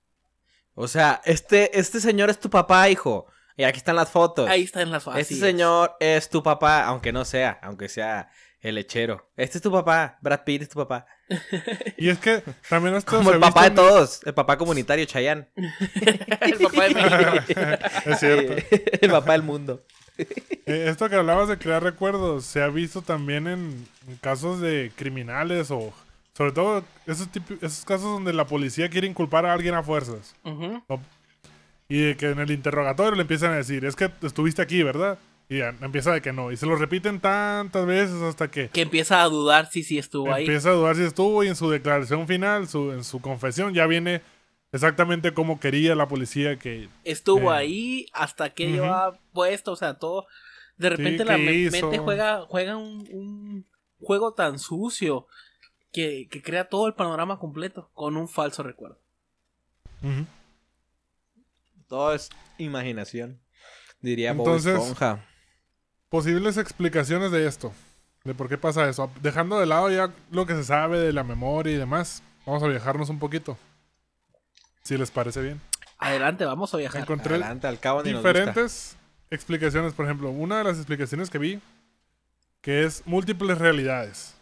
[0.75, 3.27] O sea, este, este señor es tu papá, hijo.
[3.57, 4.49] Y aquí están las fotos.
[4.49, 5.41] Ahí está en las Este así es.
[5.41, 9.29] señor es tu papá, aunque no sea, aunque sea el lechero.
[9.37, 11.07] Este es tu papá, Brad Pitt es tu papá.
[11.99, 15.49] Y es que también esto Como el papá de en- todos, el papá comunitario Chayanne.
[15.57, 17.61] el papá de México.
[18.07, 18.77] es cierto.
[19.01, 19.85] el papá del mundo.
[20.69, 23.87] Eh, esto que hablabas de crear recuerdos se ha visto también en,
[24.21, 25.93] casos de criminales o
[26.37, 27.29] sobre todo esos,
[27.61, 30.35] esos casos donde la policía quiere inculpar a alguien a fuerzas.
[31.89, 35.21] Y de que en el interrogatorio le empiezan a decir, es que estuviste aquí, ¿verdad?
[35.49, 36.51] Y ya empieza de que no.
[36.51, 40.33] Y se lo repiten tantas veces hasta que Que empieza a dudar si sí estuvo
[40.33, 40.45] ahí.
[40.45, 43.87] empieza a dudar si estuvo y en su declaración final, su, en su confesión, ya
[43.87, 44.21] viene
[44.73, 46.89] exactamente como quería la policía que...
[47.05, 47.57] Estuvo Eh.
[47.57, 48.75] ahí hasta que Ujú.
[48.75, 50.27] llevaba puesto, o sea, todo.
[50.77, 51.87] De repente Sí, la ¿qué me- hizo?
[51.87, 53.67] mente juega, juega un, un
[54.01, 55.27] juego tan sucio
[55.93, 58.99] que, que crea todo el panorama completo con un falso recuerdo.
[61.89, 63.41] Todo es imaginación.
[64.01, 65.25] Diría Bob Entonces- Esponja.
[66.09, 67.73] Posibles explicaciones de esto.
[68.25, 69.09] de por qué pasa eso.
[69.23, 72.67] Dejando de lado ya lo que se sabe de la memoria y demás, vamos a
[72.67, 73.57] viajarnos un poquito.
[74.87, 75.61] Si les parece bien.
[75.99, 77.01] Adelante, vamos a viajar.
[77.01, 78.97] Encontré Adelante, al cabo diferentes
[79.31, 79.93] explicaciones.
[79.95, 81.61] Por ejemplo, una de las explicaciones que vi,
[82.61, 84.35] que es múltiples realidades.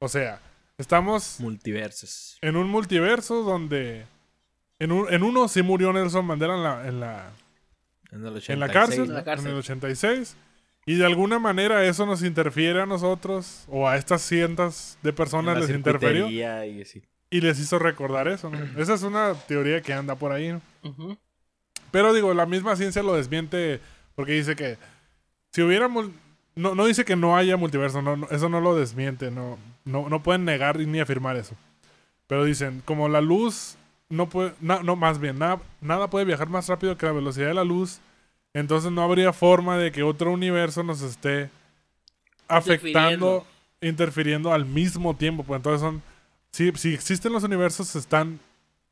[0.00, 0.40] O sea,
[0.78, 2.38] estamos Multiversos.
[2.40, 4.06] en un multiverso donde
[4.78, 7.30] en, un- en uno sí murió Nelson Mandela en la, en la,
[8.10, 9.46] En, el en la 86, cárcel, En la cárcel.
[9.46, 10.36] en el 86.
[10.86, 15.14] Y de alguna manera eso nos interfiere a nosotros o a estas cientos de en
[15.16, 17.02] personas la les circuitería y así.
[17.30, 18.50] Y les hizo recordar eso.
[18.50, 18.58] ¿no?
[18.80, 20.48] Esa es una teoría que anda por ahí.
[20.48, 20.60] ¿no?
[21.90, 23.80] Pero digo, la misma ciencia lo desmiente
[24.14, 24.76] porque dice que
[25.52, 25.88] si hubiera...
[25.88, 30.08] No, no dice que no haya multiverso, no, no, eso no lo desmiente, no, no,
[30.08, 31.54] no pueden negar ni afirmar eso.
[32.26, 33.76] Pero dicen, como la luz
[34.08, 37.48] no puede, na- no, más bien, nada, nada puede viajar más rápido que la velocidad
[37.48, 38.00] de la luz,
[38.54, 41.50] entonces no habría forma de que otro universo nos esté
[42.48, 43.46] afectando,
[43.82, 45.44] interfiriendo al mismo tiempo.
[45.44, 46.02] Pues entonces son,
[46.52, 48.40] si, si existen los universos, están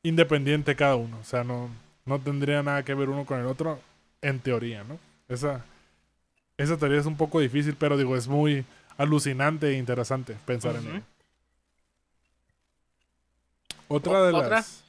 [0.03, 1.19] independientes cada uno.
[1.19, 1.71] O sea, no,
[2.05, 3.81] no tendría nada que ver uno con el otro,
[4.23, 4.99] en teoría, ¿no?
[5.29, 5.65] Esa,
[6.57, 8.65] esa teoría es un poco difícil, pero digo, es muy
[8.97, 11.03] alucinante e interesante pensar en ello.
[13.89, 14.49] Otra de ¿Otra?
[14.49, 14.83] las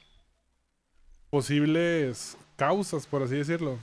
[1.30, 3.78] posibles causas, por así decirlo,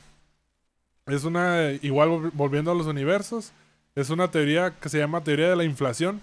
[1.06, 3.52] es una, igual vol- volviendo a los universos,
[3.96, 6.22] es una teoría que se llama teoría de la inflación.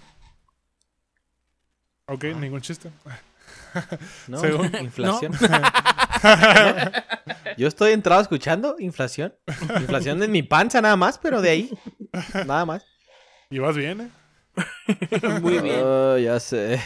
[2.13, 2.39] Ok, Ah.
[2.39, 2.89] ningún chiste.
[4.27, 4.37] ¿No?
[4.39, 5.31] Según- Inflación.
[7.57, 9.33] Yo estoy entrado escuchando inflación.
[9.79, 11.69] Inflación en mi panza nada más, pero de ahí.
[12.45, 12.85] Nada más.
[13.49, 14.09] Y vas bien, ¿eh?
[15.41, 15.79] Muy bien.
[15.83, 16.81] Oh, ya sé.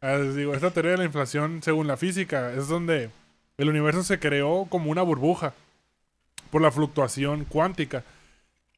[0.00, 3.10] Ah, digo, esta teoría de la inflación, según la física, es donde
[3.56, 5.54] el universo se creó como una burbuja
[6.50, 8.04] por la fluctuación cuántica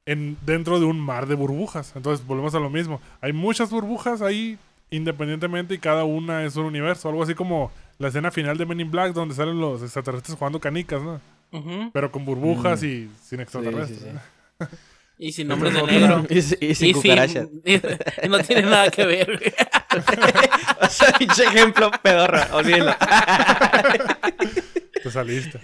[0.06, 1.92] en, dentro de un mar de burbujas.
[1.96, 3.00] Entonces, volvemos a lo mismo.
[3.20, 4.58] Hay muchas burbujas ahí
[4.90, 7.08] independientemente y cada una es un universo.
[7.08, 10.60] Algo así como la escena final de Men in Black donde salen los extraterrestres jugando
[10.60, 11.20] canicas, ¿no?
[11.92, 12.86] Pero con burbujas Mm.
[12.86, 14.14] y sin extraterrestres.
[15.18, 16.26] Y sin nombres de negro.
[16.28, 17.48] Y, y sin Y cucarachas.
[17.64, 17.80] sin-
[18.24, 19.54] y no tiene nada que ver.
[20.82, 22.38] O sea, pinche ejemplo pedorro.
[22.52, 22.92] Olvídenlo.
[25.02, 25.58] Te saliste.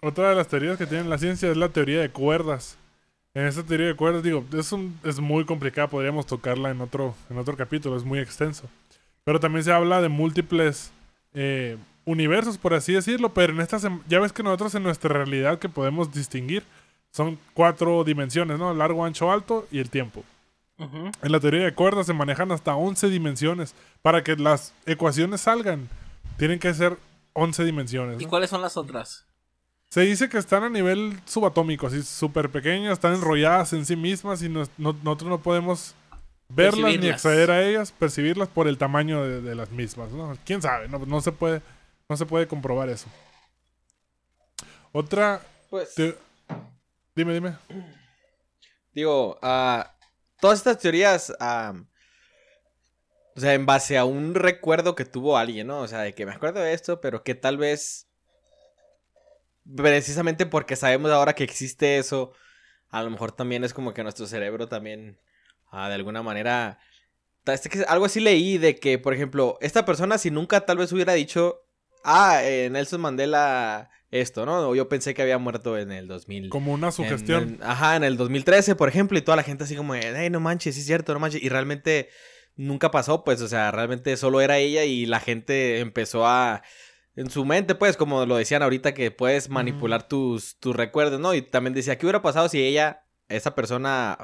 [0.00, 2.78] Otra de las teorías que tiene la ciencia es la teoría de cuerdas.
[3.34, 7.14] En esta teoría de cuerdas, digo, es, un, es muy complicada, podríamos tocarla en otro,
[7.30, 8.64] en otro capítulo, es muy extenso.
[9.24, 10.92] Pero también se habla de múltiples
[11.34, 15.58] eh, universos, por así decirlo, pero en estas, ya ves que nosotros en nuestra realidad
[15.58, 16.62] que podemos distinguir
[17.10, 18.72] son cuatro dimensiones, ¿no?
[18.74, 20.24] Largo, ancho, alto y el tiempo.
[20.78, 23.74] En la teoría de cuerdas se manejan hasta 11 dimensiones.
[24.00, 25.88] Para que las ecuaciones salgan,
[26.36, 26.96] tienen que ser
[27.32, 28.20] 11 dimensiones.
[28.20, 29.27] ¿Y cuáles son las otras?
[29.90, 34.42] Se dice que están a nivel subatómico, así súper pequeñas, están enrolladas en sí mismas
[34.42, 35.94] y nos- no- nosotros no podemos
[36.50, 40.10] verlas ni acceder a ellas, percibirlas por el tamaño de, de las mismas.
[40.12, 40.36] ¿no?
[40.44, 40.88] ¿Quién sabe?
[40.88, 41.62] No, no se puede,
[42.08, 43.06] no se puede comprobar eso.
[44.92, 45.40] Otra...
[45.70, 46.16] Pues, te-
[47.14, 47.56] Dime, dime.
[48.94, 49.92] digo, ah,
[50.40, 51.34] todas estas teorías, o
[53.40, 55.80] sea, en base a un recuerdo que tuvo alguien, ¿no?
[55.80, 58.07] O sea, de que me acuerdo de esto, pero que tal vez,
[59.76, 62.32] precisamente porque sabemos ahora que existe eso,
[62.90, 65.18] a lo mejor también es como que nuestro cerebro también,
[65.70, 66.78] ah, de alguna manera,
[67.46, 70.92] este que- algo así leí de que, por ejemplo, esta persona si nunca tal vez
[70.92, 71.62] hubiera dicho,
[72.04, 74.70] ah, eh, Nelson Mandela esto, ¿no?
[74.70, 76.48] O yo pensé que había muerto en el 2000.
[76.48, 77.42] Como una sugestión.
[77.42, 80.30] En- en- ajá, en el 2013, por ejemplo, y toda la gente así como, hey,
[80.30, 81.42] no manches, sí es cierto, no manches.
[81.42, 82.08] Y realmente
[82.56, 86.62] nunca pasó, pues, o sea, realmente solo era ella y la gente empezó a,
[87.20, 91.34] en su mente, pues, como lo decían ahorita, que puedes manipular tus, tus recuerdos, ¿no?
[91.34, 94.16] Y también decía, ¿qué hubiera pasado si ella, esa persona,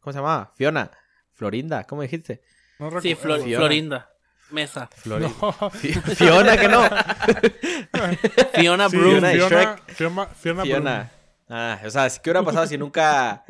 [0.00, 0.52] ¿cómo se llamaba?
[0.56, 0.90] Fiona,
[1.32, 2.42] Florinda, ¿cómo dijiste?
[2.78, 3.14] No Sí.
[3.14, 3.56] Flor- Fiona.
[3.58, 4.10] Florinda.
[4.50, 4.88] Mesa.
[4.94, 5.34] Florinda.
[5.40, 5.70] No.
[5.70, 6.82] Fiona, que no.
[8.54, 9.10] Fiona Sí, Broom.
[9.12, 11.10] Fiona y Fiona, Fiona, Fiona Fiona.
[11.48, 13.44] Ah, o sea, ¿qué hubiera pasado si nunca,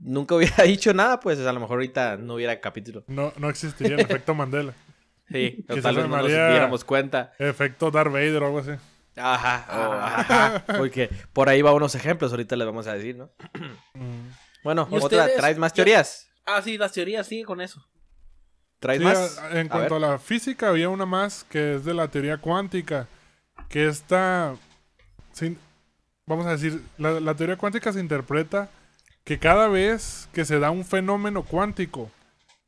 [0.00, 1.20] nunca hubiera dicho nada?
[1.20, 3.04] Pues, o sea, a lo mejor ahorita no hubiera capítulo.
[3.06, 4.72] No, no existiría el efecto Mandela.
[5.30, 7.32] Sí, o tal vez no nos diéramos cuenta.
[7.38, 8.70] Efecto Darth Vader o algo así.
[9.16, 13.30] Ajá, o- ajá, porque por ahí va unos ejemplos, ahorita les vamos a decir, ¿no?
[13.94, 14.28] Mm.
[14.62, 15.36] Bueno, ¿Y otra, ustedes?
[15.36, 16.28] ¿traes más Yo- teorías?
[16.44, 17.84] Ah, sí, las teorías, sí, con eso.
[18.78, 19.38] ¿Traes Sí, más?
[19.38, 20.04] a- en A cuanto ver.
[20.04, 23.08] a la física, había una más que es de la teoría cuántica.
[23.68, 24.54] Que esta.
[25.32, 25.58] sin-
[26.26, 28.68] vamos a decir, la, la teoría cuántica se interpreta
[29.24, 32.10] que cada vez que se da un fenómeno cuántico,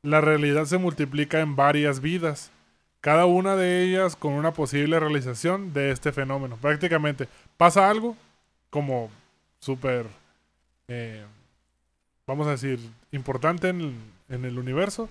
[0.02, 2.50] la realidad se multiplica en varias vidas.
[3.00, 6.56] Cada una de ellas con una posible realización de este fenómeno.
[6.56, 8.16] Prácticamente pasa algo
[8.70, 9.11] como
[9.61, 10.06] súper
[10.88, 11.24] eh,
[12.28, 12.78] vamos a decir,
[13.11, 13.96] importante en,
[14.28, 15.08] en el universo.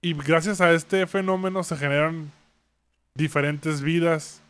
[0.00, 2.32] Y gracias a este fenómeno se generan
[3.14, 4.40] diferentes vidas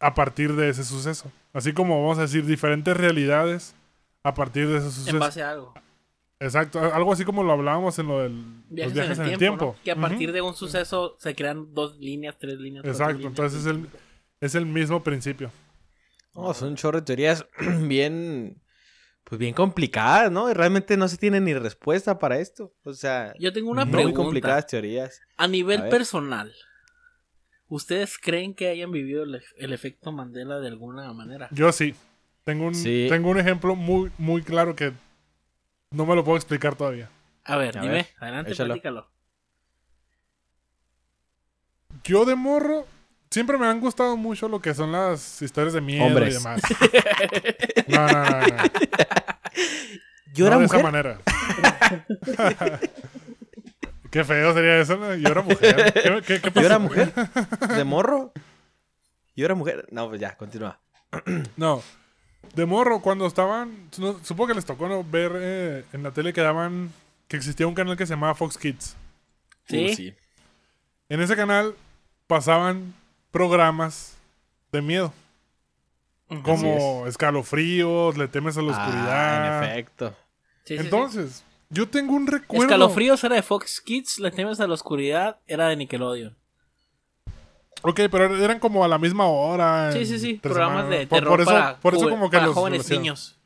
[0.00, 1.30] a partir de ese suceso.
[1.52, 3.74] Así como vamos a decir diferentes realidades
[4.22, 5.16] a partir de ese suceso.
[5.16, 5.74] En base a algo.
[6.40, 8.32] Exacto, algo así como lo hablábamos en lo del
[8.68, 9.64] Viajes, los viajes en el, tiempo.
[9.76, 9.82] ¿no?
[9.82, 12.84] Que a partir de un suceso se crean dos líneas, tres líneas.
[12.84, 13.30] Exacto, líneas.
[13.32, 13.88] entonces es el,
[14.40, 15.50] es el mismo principio.
[16.34, 17.44] No, son chorro de teorías
[17.88, 18.62] bien,
[19.24, 20.48] pues bien complicadas, ¿no?
[20.48, 22.72] Y realmente no se tiene ni respuesta para esto.
[22.84, 24.16] O sea, Yo tengo una Muy pregunta.
[24.16, 25.20] complicadas teorías.
[25.36, 26.52] A nivel A personal,
[27.66, 31.48] ¿ustedes creen que hayan vivido el, el efecto Mandela de alguna manera?
[31.50, 31.94] Yo sí.
[32.44, 33.06] Tengo un, Sí.
[33.10, 34.92] tengo un ejemplo muy, muy claro que
[35.90, 37.08] no me lo puedo explicar todavía.
[37.44, 38.68] A ver, A dime, ver, adelante, échalo.
[38.74, 39.08] platícalo.
[42.04, 42.86] Yo de morro
[43.30, 46.34] siempre me han gustado mucho lo que son las historias de miedo Hombres.
[46.34, 46.60] y demás.
[47.88, 48.46] No, no, no, no.
[50.34, 50.78] Yo No era de mujer.
[50.78, 51.18] esa manera.
[54.10, 55.14] Qué feo sería eso, ¿no?
[55.14, 55.92] Yo era mujer.
[55.94, 57.12] ¿Qué, qué, qué Yo era mujer.
[57.76, 58.32] ¿De morro?
[59.36, 59.86] Yo era mujer.
[59.90, 60.78] No, pues ya, continúa.
[61.56, 61.82] No.
[62.54, 63.88] De morro, cuando estaban.
[63.98, 65.04] no, supongo que les tocó ¿no?
[65.04, 66.92] ver eh, en la tele que daban.
[67.28, 68.96] Que existía un canal que se llamaba Fox Kids.
[69.66, 70.14] ¿Sí?
[70.16, 71.74] Uh, En ese canal
[72.26, 72.94] pasaban
[73.30, 74.16] programas
[74.72, 75.12] de miedo.
[76.42, 79.08] Como escalofríos, le temes a la oscuridad.
[79.10, 80.10] Ah, en efecto.
[80.64, 80.84] Sí, sí, sí.
[80.84, 82.64] Entonces, yo tengo un recuerdo.
[82.64, 86.36] Escalofríos era de Fox Kids, Le temes a la oscuridad era de Nickelodeon.
[87.82, 89.92] Ok, pero eran como a la misma hora.
[89.92, 90.34] Sí, sí, sí.
[90.34, 90.98] Programas semanas.
[91.00, 93.36] de Por- terror por eso, para, por eso juve- como que para los jóvenes niños.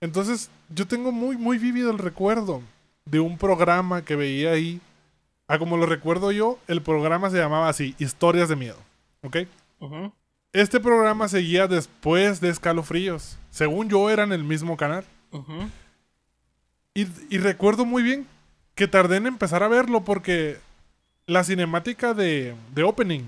[0.00, 2.62] Entonces, yo tengo muy, muy vívido el recuerdo
[3.04, 4.80] de un programa que veía ahí.
[5.46, 8.78] Ah, como lo recuerdo yo, el programa se llamaba así, Historias de Miedo.
[9.22, 9.36] ¿Ok?
[10.52, 13.38] Este programa seguía después de Escalofríos.
[13.50, 15.04] Según yo, era en el mismo canal.
[16.94, 18.26] Y, y recuerdo muy bien
[18.74, 20.58] que tardé en empezar a verlo porque
[21.26, 23.22] la cinemática de, de opening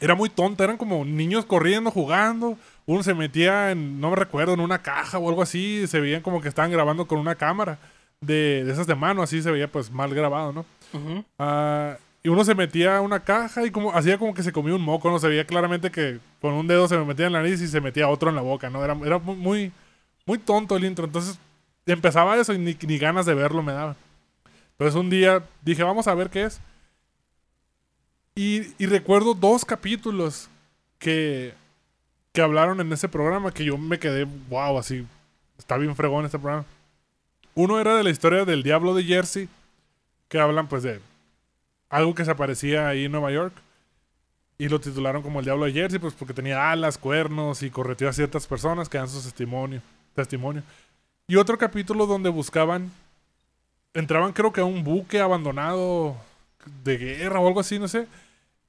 [0.00, 0.64] era muy tonta.
[0.64, 2.56] Eran como niños corriendo, jugando.
[2.86, 5.86] Uno se metía en, no me recuerdo, en una caja o algo así.
[5.86, 7.78] Se veían como que estaban grabando con una cámara
[8.20, 9.22] de, de esas de mano.
[9.22, 10.64] Así se veía pues mal grabado, ¿no?
[10.92, 11.24] Ujú.
[11.38, 14.74] Ah, y uno se metía a una caja y como hacía como que se comía
[14.74, 17.40] un moco, no se veía claramente que con un dedo se me metía en la
[17.40, 18.84] nariz y se metía otro en la boca, ¿no?
[18.84, 19.72] Era, era muy, muy,
[20.26, 21.06] muy tonto el intro.
[21.06, 21.38] Entonces
[21.86, 23.96] empezaba eso y ni, ni ganas de verlo me daba.
[24.72, 26.60] Entonces un día dije, vamos a ver qué es.
[28.34, 30.48] Y, recuerdo dos capítulos
[30.98, 31.52] que,
[32.32, 35.06] que hablaron en ese programa que yo me quedé, wow, así,
[35.58, 36.64] está bien fregón este programa.
[37.54, 39.48] Uno era de la historia del diablo de Jersey,
[40.28, 41.00] que hablan pues de
[41.90, 43.52] algo que se aparecía ahí en Nueva York.
[44.56, 48.10] Y lo titularon como el Diablo de Jersey, pues porque tenía alas, cuernos y correteó
[48.10, 49.80] a ciertas personas que dan su testimonio.
[50.14, 50.62] testimonio.
[51.26, 52.92] Y otro capítulo donde buscaban,
[53.94, 56.14] entraban creo que a un buque abandonado
[56.84, 58.06] de guerra o algo así, no sé.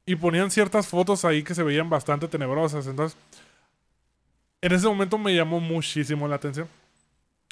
[0.06, 2.88] Y ponían ciertas fotos ahí que se veían bastante tenebrosas.
[2.88, 3.18] Entonces,
[4.62, 6.68] en ese momento me llamó muchísimo la atención.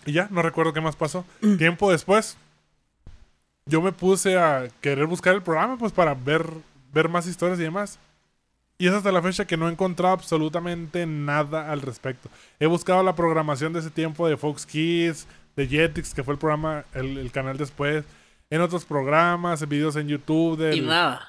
[0.05, 1.25] Y ya, no recuerdo qué más pasó.
[1.57, 2.37] Tiempo después,
[3.65, 6.45] yo me puse a querer buscar el programa, pues para ver,
[6.93, 7.99] ver más historias y demás.
[8.77, 12.29] Y es hasta la fecha que no he encontrado absolutamente nada al respecto.
[12.59, 16.39] He buscado la programación de ese tiempo de Fox Kids, de Jetix, que fue el
[16.39, 18.05] programa, el, el canal después,
[18.49, 21.27] en otros programas, videos en YouTube Y del, nada.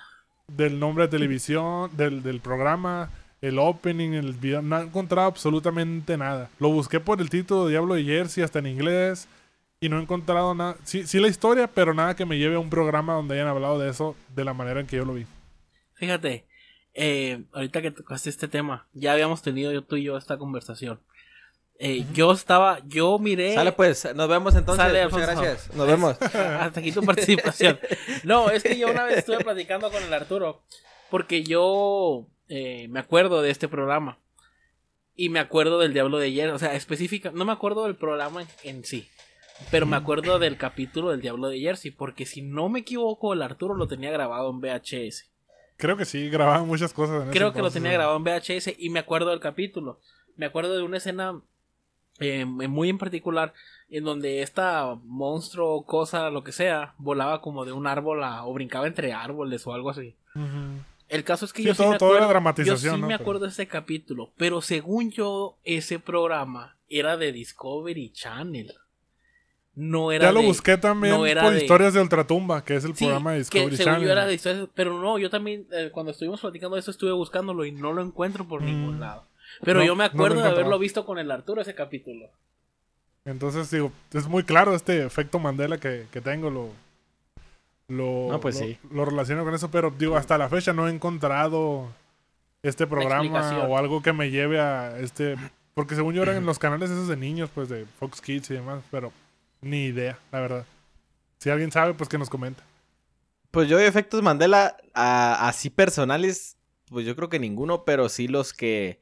[0.48, 4.62] del nombre de televisión, del, del programa, el opening, el video.
[4.62, 6.50] No he encontrado absolutamente nada.
[6.58, 9.28] Lo busqué por el título de Diablo de Jersey, hasta en inglés,
[9.80, 10.76] y no he encontrado nada.
[10.84, 13.78] Sí, sí la historia, pero nada que me lleve a un programa donde hayan hablado
[13.78, 15.26] de eso de la manera en que yo lo vi.
[15.94, 16.46] Fíjate,
[16.94, 21.00] eh, ahorita que tocaste este tema, ya habíamos tenido yo, tú y yo esta conversación.
[21.82, 23.54] Eh, Yo estaba, yo miré.
[23.54, 24.84] Sale pues, nos vemos entonces.
[24.84, 25.40] Sale, Muchas Alfonso.
[25.42, 25.74] gracias.
[25.74, 26.20] Nos vemos.
[26.34, 27.80] Hasta aquí tu participación.
[28.22, 30.60] No, es que yo una vez estuve platicando con el Arturo.
[31.08, 34.18] Porque yo eh, me acuerdo de este programa.
[35.16, 36.50] Y me acuerdo del Diablo de ayer.
[36.50, 37.30] O sea, específica.
[37.32, 39.08] No me acuerdo del programa en, en sí.
[39.70, 41.92] Pero me acuerdo del capítulo del Diablo de Jersey.
[41.92, 45.30] Porque si no me equivoco, el Arturo lo tenía grabado en VHS.
[45.78, 47.22] Creo que sí, grababan muchas cosas.
[47.22, 49.98] En ese Creo que lo tenía grabado en VHS y me acuerdo del capítulo.
[50.36, 51.40] Me acuerdo de una escena
[52.20, 53.52] eh, muy en particular
[53.88, 58.52] en donde esta monstruo, cosa, lo que sea, volaba como de un árbol a- o
[58.52, 60.14] brincaba entre árboles o algo así.
[61.08, 63.00] El caso es que Sí, yo sí todo- me todo era acuerdo, dramatización, yo sí
[63.00, 63.06] ¿no?
[63.08, 68.72] me acuerdo de ese capítulo, pero según yo ese programa era de Discovery Channel.
[69.74, 72.76] No era Ya lo de- busqué también no era por de- Historias de Ultratumba, que
[72.76, 74.06] es el Sí, programa de que Discovery según Channel.
[74.06, 77.12] yo era de historias, pero no, yo también eh, cuando estuvimos platicando de eso estuve
[77.12, 78.66] buscándolo y no lo encuentro por Mm.
[78.66, 79.24] ningún lado.
[79.62, 82.28] Pero No, yo me no acuerdo de haberlo visto con el Arturo ese capítulo.
[83.24, 86.70] Entonces, digo, es muy claro este efecto Mandela que, que tengo, lo,
[87.88, 88.78] lo, No, pues lo- sí.
[88.90, 91.88] lo relaciono con eso, pero digo, hasta la fecha no he encontrado
[92.62, 95.36] este programa o algo que me lleve a este...
[95.74, 98.54] Porque según yo eran en los canales esos de niños, pues de Fox Kids y
[98.54, 99.12] demás, pero
[99.60, 100.66] ni idea, la verdad.
[101.38, 102.62] Si alguien sabe, pues que nos comente.
[103.50, 106.56] Pues yo efectos Mandela a- así personales,
[106.88, 109.00] pues yo creo que ninguno, pero sí los que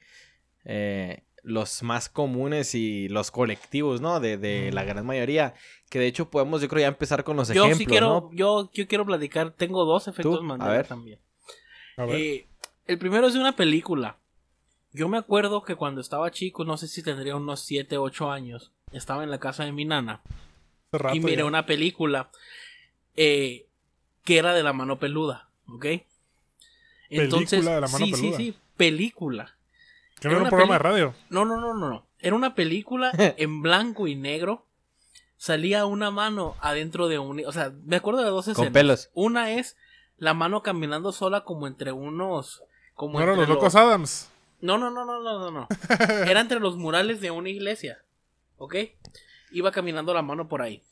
[0.69, 4.21] eh, los más comunes y los colectivos, ¿no?
[4.21, 5.55] De, de la gran mayoría,
[5.89, 8.31] que de hecho podemos yo creo ya empezar con los Yo ejemplos, sí quiero, ¿no?
[8.33, 10.43] yo, yo quiero platicar, tengo dos efectos.
[10.43, 11.19] Mandela también.
[11.97, 12.17] A ver.
[12.17, 12.47] Eh,
[12.87, 14.19] el primero es de una película.
[14.93, 18.73] Yo me acuerdo que cuando estaba chico, no sé si tendría unos 7, 8 años,
[18.93, 20.23] estaba en la casa de mi nana
[20.93, 21.45] rato y miré ya.
[21.45, 22.31] una película
[23.17, 23.67] eh,
[24.25, 25.87] que era de la mano peluda, ¿ok?
[27.09, 28.37] Película de la mano sí, peluda.
[28.37, 29.58] sí, sí, película.
[30.21, 31.15] Que era no era un programa de radio.
[31.31, 32.07] No, no, no, no, no.
[32.19, 34.65] Era una película en blanco y negro.
[35.37, 37.45] Salía una mano adentro de un...
[37.47, 38.73] O sea, me acuerdo de dos escenas.
[38.73, 39.11] pelos.
[39.15, 39.77] Una es
[40.17, 42.63] la mano caminando sola como entre unos...
[42.95, 44.29] Como No eran entre los locos Adams.
[44.61, 45.69] No, no, no, no, no, no, no.
[46.27, 48.03] Era entre los murales de una iglesia.
[48.57, 48.75] ¿Ok?
[49.53, 50.83] Iba caminando la mano por ahí.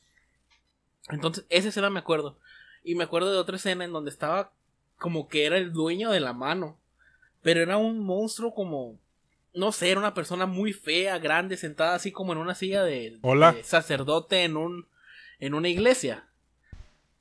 [1.08, 2.38] Entonces, esa escena me acuerdo.
[2.84, 4.52] Y me acuerdo de otra escena en donde estaba
[4.98, 6.78] como que era el dueño de la mano.
[7.42, 8.98] Pero era un monstruo como.
[9.56, 13.18] No sé, era una persona muy fea, grande, sentada así como en una silla de,
[13.22, 13.52] Hola.
[13.52, 14.86] de sacerdote en un.
[15.40, 16.28] en una iglesia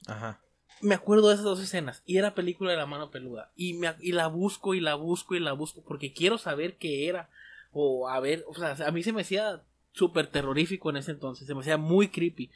[0.05, 0.39] Ajá.
[0.81, 2.03] me acuerdo de esas dos escenas.
[2.05, 3.51] Y era película de la mano peluda.
[3.55, 5.81] Y, me, y la busco y la busco y la busco.
[5.83, 7.29] Porque quiero saber qué era.
[7.71, 8.43] O a ver.
[8.47, 11.47] O sea, a mí se me hacía súper terrorífico en ese entonces.
[11.47, 12.51] Se me hacía muy creepy.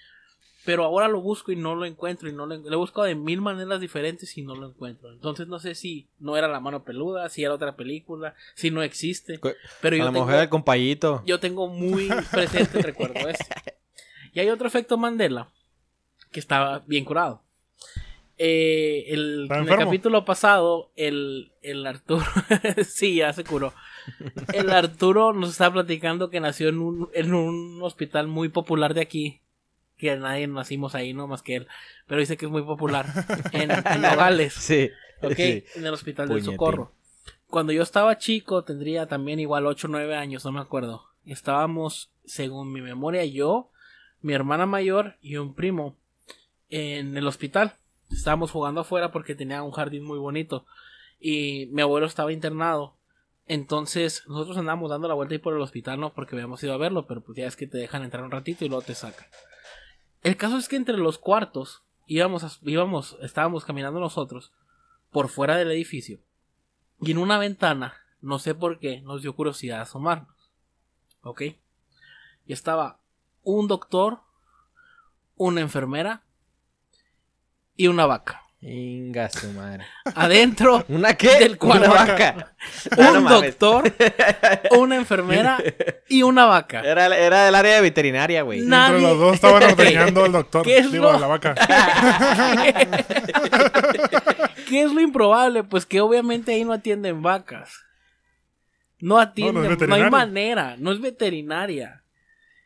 [0.65, 2.29] Pero ahora lo busco y no lo encuentro.
[2.29, 5.11] Y no lo, lo he buscado de mil maneras diferentes y no lo encuentro.
[5.11, 8.83] Entonces no sé si no era la mano peluda, si era otra película, si no
[8.83, 9.39] existe.
[9.81, 11.23] Pero a yo lo tengo, mejor el compayito.
[11.25, 13.45] yo tengo muy presente el recuerdo ese.
[14.33, 15.49] Y hay otro efecto Mandela
[16.31, 17.41] que estaba bien curado.
[18.41, 22.23] Eh, el, ¿Está en el capítulo pasado, el, el Arturo,
[22.87, 23.73] sí, ya se curó.
[24.53, 29.01] El Arturo nos está platicando que nació en un, en un hospital muy popular de
[29.01, 29.41] aquí.
[29.99, 31.67] Que nadie nacimos ahí, no más que él.
[32.07, 33.05] Pero dice que es muy popular.
[33.51, 34.53] En, en Nogales.
[34.53, 34.89] Sí.
[35.21, 35.63] Ok, sí.
[35.75, 36.53] en el hospital del Puñetín.
[36.53, 36.93] Socorro.
[37.47, 41.09] Cuando yo estaba chico, tendría también igual 8 o 9 años, no me acuerdo.
[41.25, 43.71] Estábamos, según mi memoria, yo,
[44.21, 45.97] mi hermana mayor y un primo
[46.69, 47.73] en el hospital.
[48.11, 50.65] Estábamos jugando afuera porque tenía un jardín muy bonito.
[51.19, 52.95] Y mi abuelo estaba internado.
[53.47, 56.13] Entonces, nosotros andábamos dando la vuelta ahí por el hospital, ¿no?
[56.13, 58.63] Porque habíamos ido a verlo, pero pues ya es que te dejan entrar un ratito
[58.63, 59.25] y luego te sacan.
[60.21, 64.51] El caso es que entre los cuartos íbamos, íbamos, estábamos caminando nosotros
[65.11, 66.19] por fuera del edificio.
[67.01, 70.51] Y en una ventana, no sé por qué, nos dio curiosidad asomarnos.
[71.21, 71.41] ¿Ok?
[72.45, 72.99] Y estaba
[73.43, 74.21] un doctor,
[75.35, 76.23] una enfermera
[77.75, 78.48] y una vaca.
[78.61, 79.85] Inga su madre.
[80.15, 81.39] Adentro, ¿Una qué?
[81.39, 81.85] Del cuarto.
[81.89, 82.51] Una vaca.
[82.91, 83.93] Ah, no un doctor,
[84.77, 85.63] una enfermera
[86.09, 86.81] y una vaca.
[86.81, 88.59] Era, era del área de veterinaria, güey.
[88.59, 90.63] Entre los dos estaban ordeñando al doctor.
[90.65, 91.55] ¿Qué es Digo, lo- a la vaca.
[94.67, 95.63] ¿Qué es lo improbable?
[95.63, 97.71] Pues que obviamente ahí no atienden vacas.
[98.99, 102.03] No atienden, no, hay manera, no es veterinaria.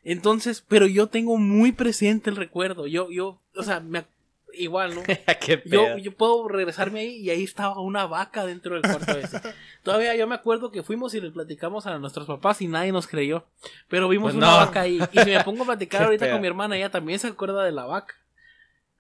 [0.03, 2.88] Entonces, pero yo tengo muy presente el recuerdo.
[2.88, 4.06] Yo, yo, o sea, me
[4.55, 5.03] igual, ¿no?
[5.41, 9.39] qué Yo, yo puedo regresarme ahí y ahí estaba una vaca dentro del cuarto ese.
[9.83, 13.07] Todavía yo me acuerdo que fuimos y le platicamos a nuestros papás y nadie nos
[13.07, 13.45] creyó.
[13.87, 14.57] Pero vimos Pues una no.
[14.57, 14.99] vaca ahí.
[15.11, 17.71] Y si me pongo a platicar ahorita con mi hermana, ella también se acuerda de
[17.71, 18.15] la vaca.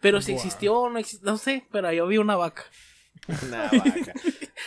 [0.01, 2.63] Pero si existió o no existió, no sé, pero yo vi una vaca.
[3.47, 4.13] Una vaca.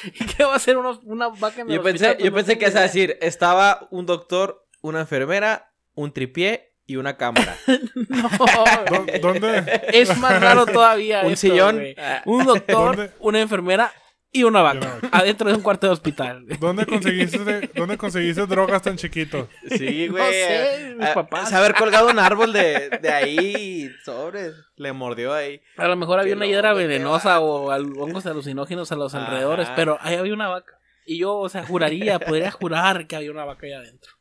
[0.05, 2.25] ¿Y qué va a ser una, una vaca en el Yo pensé, hospital?
[2.25, 2.81] yo No pensé que idea.
[2.83, 7.57] decir, estaba un doctor, una enfermera, un tripié y una cámara.
[8.09, 9.81] No, ¿Dó- ¿Dónde?
[9.93, 11.23] es más raro todavía.
[11.23, 11.83] un esto, sillón.
[11.99, 13.13] Ah, Un doctor, ¿Dónde?
[13.21, 13.93] una enfermera
[14.33, 14.99] y una vaca.
[15.13, 16.45] Adentro de un cuarto de hospital.
[16.61, 19.49] ¿Dónde conseguiste, ¿Dónde conseguiste drogas tan chiquito?
[19.71, 20.33] Sí, No güey.
[20.33, 21.53] sé, mis Ah, papás.
[21.55, 24.55] haber colgado un árbol de, de ahí sobres.
[24.77, 25.63] Le mordió ahí.
[25.79, 29.25] A lo mejor había Qué una hiedra venenosa o hongos alucinógenos a los Ajá.
[29.27, 30.73] alrededores, pero ahí había una vaca.
[31.07, 34.13] Y yo, o sea, juraría, podría jurar que había una vaca ahí adentro.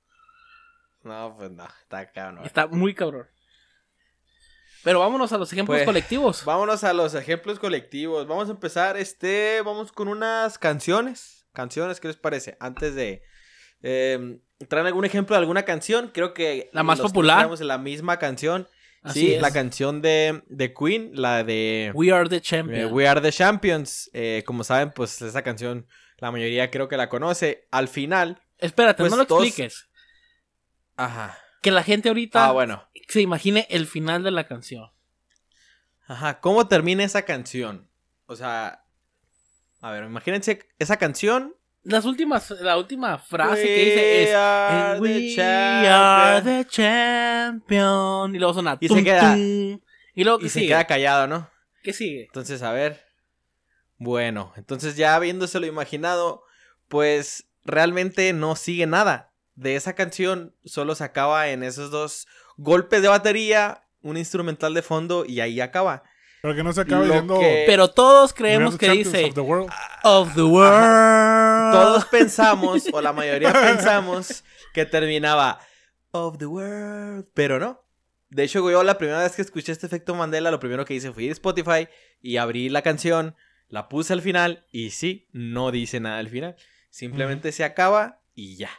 [1.06, 2.46] No, pues no, está cabrón.
[2.46, 3.28] Está muy cabrón.
[4.84, 6.44] Pero vámonos a los ejemplos Pues, colectivos.
[6.46, 8.28] Vámonos a los ejemplos colectivos.
[8.28, 11.48] Vamos a empezar, este, vamos con unas canciones.
[11.54, 12.58] Canciones, ¿qué les parece?
[12.60, 13.24] Antes de...
[13.82, 14.40] eh,
[14.70, 16.12] ¿Traen algún ejemplo de alguna canción?
[16.14, 16.70] Creo que...
[16.74, 17.38] La más popular.
[17.40, 18.68] traemos la misma canción.
[19.02, 19.42] Así sí, es.
[19.42, 21.92] la canción de, de Queen, la de...
[21.94, 22.92] We are the Eh, champions.
[22.92, 24.10] We Are the Champions.
[24.14, 25.88] Eh, como saben, pues esa canción
[26.18, 27.68] la mayoría creo que la conoce.
[27.72, 29.88] Al final, Espérate, pues, no lo expliques.
[30.98, 31.38] Ajá.
[31.62, 32.88] que la gente ahorita Ah, bueno.
[33.10, 34.92] se imagine el final de la canción.
[36.08, 37.90] Ajá, ¿cómo termina esa canción?
[38.28, 38.84] O sea,
[39.82, 41.56] a ver, imagínense esa canción.
[41.84, 45.94] Las últimas, la última frase que dice es are "And the We champion".
[45.94, 48.36] are the champion.
[48.36, 49.80] Y luego suena Y se tum, queda- tum.
[50.16, 50.68] Y luego ¿qué Y se sigue?
[50.70, 51.50] queda callado, ¿no?
[51.84, 52.24] ¿Qué sigue?
[52.26, 53.06] Entonces, a ver.
[53.98, 56.44] Bueno, entonces ya habiéndoselo imaginado,
[56.88, 59.32] pues realmente no sigue nada.
[59.56, 62.28] De esa canción solo se acaba en esos dos
[62.58, 66.04] golpes de batería, un instrumental de fondo y ahí acaba.
[66.42, 67.40] Pero que no se acaba Lo diciendo.
[67.40, 69.70] que- Pero todos "We are creemos the que dice of the world".
[70.04, 71.74] of the world.
[71.74, 73.52] Todos pensamos, o la mayoría
[73.82, 74.44] pensamos,
[74.74, 75.60] que terminaba
[76.12, 77.82] of the world, pero no.
[78.30, 81.12] De hecho, yo la primera vez que escuché este efecto Mandela, lo primero que hice
[81.12, 81.88] fue ir a Spotify
[82.22, 83.36] y abrí la canción,
[83.70, 86.56] la puse al final y sí, no dice nada al final.
[86.90, 88.70] Simplemente se acaba y ya.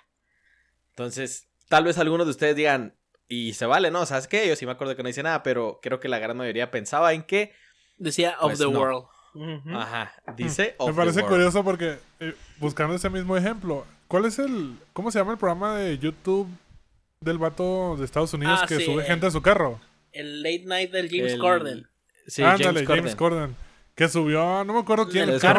[0.96, 2.94] Entonces, tal vez algunos de ustedes digan,
[3.28, 4.06] y se vale, ¿no?
[4.06, 4.48] ¿Sabes qué?
[4.48, 7.12] Yo sí me acuerdo que no dice nada, pero creo que la gran mayoría pensaba
[7.12, 7.52] en que,
[7.98, 8.70] Decía of Pues the no.
[8.80, 9.04] world.
[9.74, 11.32] Ajá, dice of Me the parece world.
[11.34, 14.78] curioso porque, eh, buscando ese mismo ejemplo, ¿cuál es el.
[14.94, 16.48] ¿Cómo se llama el programa de YouTube
[17.20, 19.78] del vato de Estados Unidos Ah, que sí, sube gente a su carro?
[20.12, 21.88] El late night del James El- Corden.
[22.26, 23.56] Sí, Ándale, James James Corden.
[23.96, 25.58] Que subió, no me acuerdo quién, El estaba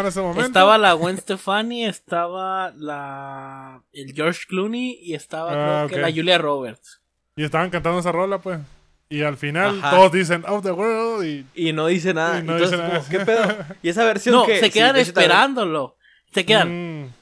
[0.00, 0.42] en ese momento.
[0.42, 6.00] Estaba la Gwen Stefani, estaba la el George Clooney y estaba Ah, creo que ok.
[6.02, 7.00] la Julia Roberts.
[7.34, 8.60] Y estaban cantando esa rola, pues.
[9.08, 9.96] Y al final Ajá.
[9.96, 12.40] todos dicen Of the World y Y no dice nada.
[12.40, 13.04] Y no Entonces, dice nada.
[13.08, 13.56] ¿qué pedo?
[13.82, 15.96] Y esa versión No, que se quedan esperándolo.
[16.34, 17.04] Se quedan.
[17.04, 17.12] Mm,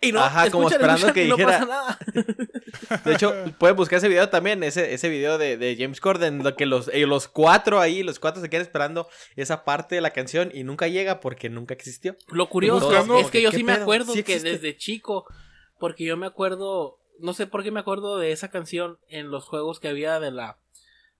[0.00, 1.98] Y no, Ajá, como esperando escuchan que no pasa nada.
[3.04, 6.54] De hecho, pueden buscar ese video también, ese, ese video de, de James Corden, lo
[6.54, 10.10] que los, eh, los cuatro ahí, los cuatro se quedan esperando esa parte de la
[10.10, 12.16] canción y nunca llega porque nunca existió.
[12.28, 15.26] Lo curioso es que yo ¿Qué sí me acuerdo Sí que desde chico,
[15.80, 19.46] porque yo me acuerdo, no sé por qué me acuerdo de esa canción en los
[19.46, 20.58] juegos que había de la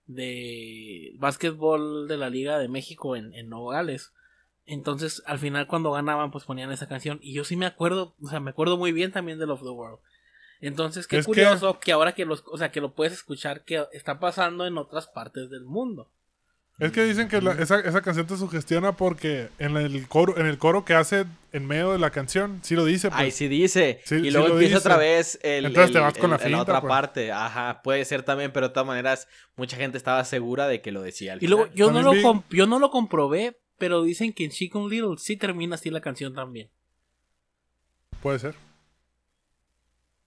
[0.06, 4.12] de básquetbol de la Liga de México en, en Nogales.
[4.68, 7.18] Entonces, al final cuando ganaban, pues ponían esa canción.
[7.22, 9.70] Y yo sí me acuerdo, o sea, me acuerdo muy bien también de Love the
[9.70, 9.98] World.
[10.60, 11.92] Entonces, qué Es curioso que...
[11.92, 15.50] ahora que los, o sea, que lo puedes escuchar que está pasando en otras partes
[15.50, 16.10] del mundo.
[16.78, 20.46] Es que dicen que la- esa, esa canción te sugestiona porque en el coro, en
[20.46, 23.08] el coro que hace en medio de la canción, sí lo dice.
[23.08, 23.20] Pues.
[23.20, 24.00] Ahí sí dice.
[24.04, 24.88] Sí, y luego lo empieza dice.
[24.88, 26.88] otra vez el, Entonces te vas con la otra pues.
[26.88, 27.32] parte.
[27.32, 31.02] Ajá, puede ser también, pero de todas maneras, mucha gente estaba segura de que lo
[31.02, 34.50] decía al Y luego, yo no, lo yo no lo comprobé, pero dicen que en
[34.50, 36.70] Chicken Little sí termina así la canción también.
[38.22, 38.54] Puede ser.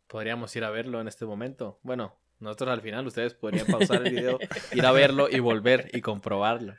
[0.08, 1.80] Podríamos ir a verlo en este momento.
[1.84, 4.40] Bueno, nosotros al final, ustedes podrían pausar el video,
[4.74, 6.76] ir a verlo y volver y comprobarlo.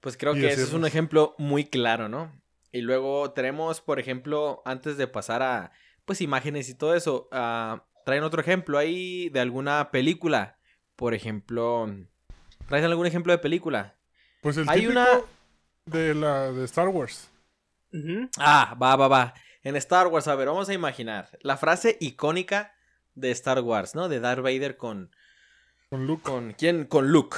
[0.00, 2.40] Pues creo Y que ese es un ejemplo muy claro, ¿no?
[2.72, 5.72] Y luego tenemos, por ejemplo, antes de pasar a,
[6.04, 10.58] pues, imágenes y todo eso, ah, traen otro ejemplo ahí de alguna película.
[10.96, 11.88] Por ejemplo,
[12.68, 13.96] ¿traes algún ejemplo de película?
[14.40, 15.20] Pues el Hay típico una-
[15.86, 17.30] de la de Star Wars.
[18.38, 19.34] Ah, va, va, va.
[19.62, 22.74] En Star Wars, a ver, vamos a imaginar la frase icónica
[23.14, 24.08] de Star Wars, ¿no?
[24.08, 25.10] De Darth Vader con,
[25.90, 26.22] Con Luke.
[26.22, 26.84] ¿Con quién?
[26.86, 27.36] Con Luke.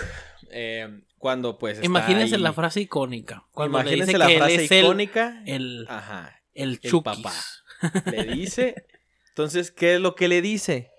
[0.51, 1.75] Eh, cuando pues.
[1.79, 3.45] está Imagínense ahí- la frase icónica.
[3.51, 5.43] Cuando le Imagínense dice la que frase él es el, icónica.
[5.47, 6.41] el, Ajá.
[6.55, 7.33] el el papá.
[8.07, 8.87] Le dice.
[9.31, 10.91] Entonces, ¿qué es lo que le dice?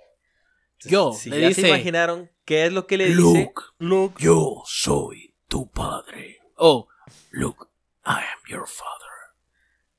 [0.73, 3.17] Entonces, Yo, Si le ya dice, se imaginaron qué es lo que le dice.
[3.21, 4.21] Luke, Luke.
[4.21, 6.39] yo soy tu padre.
[6.57, 6.87] Oh,
[7.31, 7.67] Luke,
[8.05, 9.09] I am your father.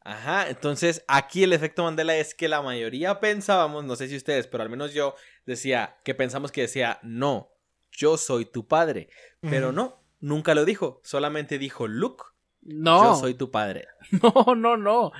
[0.00, 4.46] Ajá, entonces aquí el efecto Mandela es que la mayoría pensábamos, no sé si ustedes,
[4.46, 7.50] pero al menos yo decía que pensamos que decía, no,
[7.90, 9.08] yo soy tu padre.
[9.40, 12.22] Pero no, nunca lo dijo, solamente dijo, Luke,
[12.62, 13.88] No, yo soy tu padre.
[14.22, 15.12] no, no, no.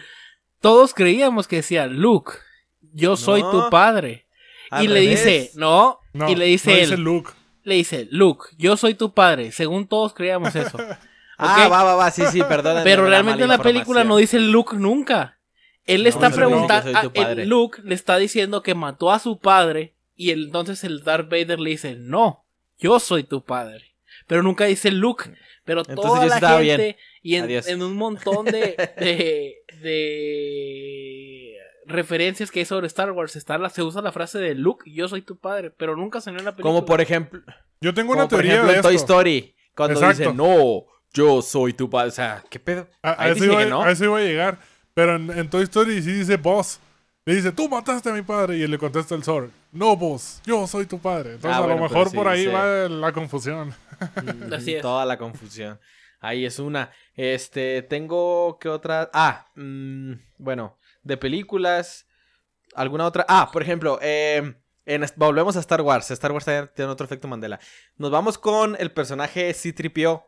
[0.61, 2.33] Todos creíamos que decía, Luke,
[2.81, 3.51] yo soy No.
[3.51, 4.27] tu padre.
[4.81, 5.25] Y le revés.
[5.25, 7.31] dice, no, No, y le dice no él, dice Luke.
[7.63, 9.53] le dice, Luke, yo soy tu padre.
[9.53, 10.79] Según todos creíamos eso.
[11.39, 12.81] Ah, va, va, va, sí, sí, perdón.
[12.85, 15.39] Pero realmente en la película no dice Luke nunca.
[15.85, 19.95] Él le No, está preguntando, ah, Luke le está diciendo que mató a su padre
[20.17, 22.45] y el- entonces el Darth Vader le dice, no,
[22.79, 23.95] yo soy tu padre.
[24.27, 25.31] Pero nunca dice Luke.
[25.65, 27.51] Pero Entonces toda yo la estaba gente bien.
[27.51, 31.57] y en, un montón de, de, de
[31.87, 35.09] referencias que hay sobre Star Wars está la, se usa la frase de Luke, yo
[35.09, 36.73] soy tu padre, pero nunca salió en la película.
[36.75, 37.41] Como por ejemplo,
[37.81, 39.13] Yo tengo una por teoría ejemplo de en Toy esto.
[39.15, 40.23] Story, cuando Exacto.
[40.23, 40.85] dice, no,
[41.17, 42.09] yo soy tu padre.
[42.09, 42.87] O sea, ¿qué pedo?
[43.03, 43.83] A, a Ahí eso dice iba, que no.
[43.83, 44.59] a eso iba a llegar.
[44.95, 46.81] Pero en, en Toy Story sí dice boss.
[47.25, 48.57] Le dice, tú mataste a mi padre.
[48.57, 51.33] Y él le contesta el Zor, no boss, yo soy tu padre.
[51.35, 52.51] Entonces Ah, a bueno, lo mejor sí, por ahí sí.
[52.51, 53.75] va la confusión.
[54.23, 54.83] Mm, Así es.
[54.83, 55.81] Toda la confusión.
[56.21, 56.91] Ahí es una.
[57.15, 59.11] Este, tengo que otra.
[59.15, 62.07] Ah, mm, bueno, de películas.
[62.75, 63.25] ¿Alguna otra?
[63.27, 64.55] Ah, por ejemplo, eh,
[65.17, 66.11] volvemos a Star Wars.
[66.11, 67.59] Star Wars tiene otro efecto Mandela.
[67.97, 70.23] Nos vamos con el personaje C-3PO.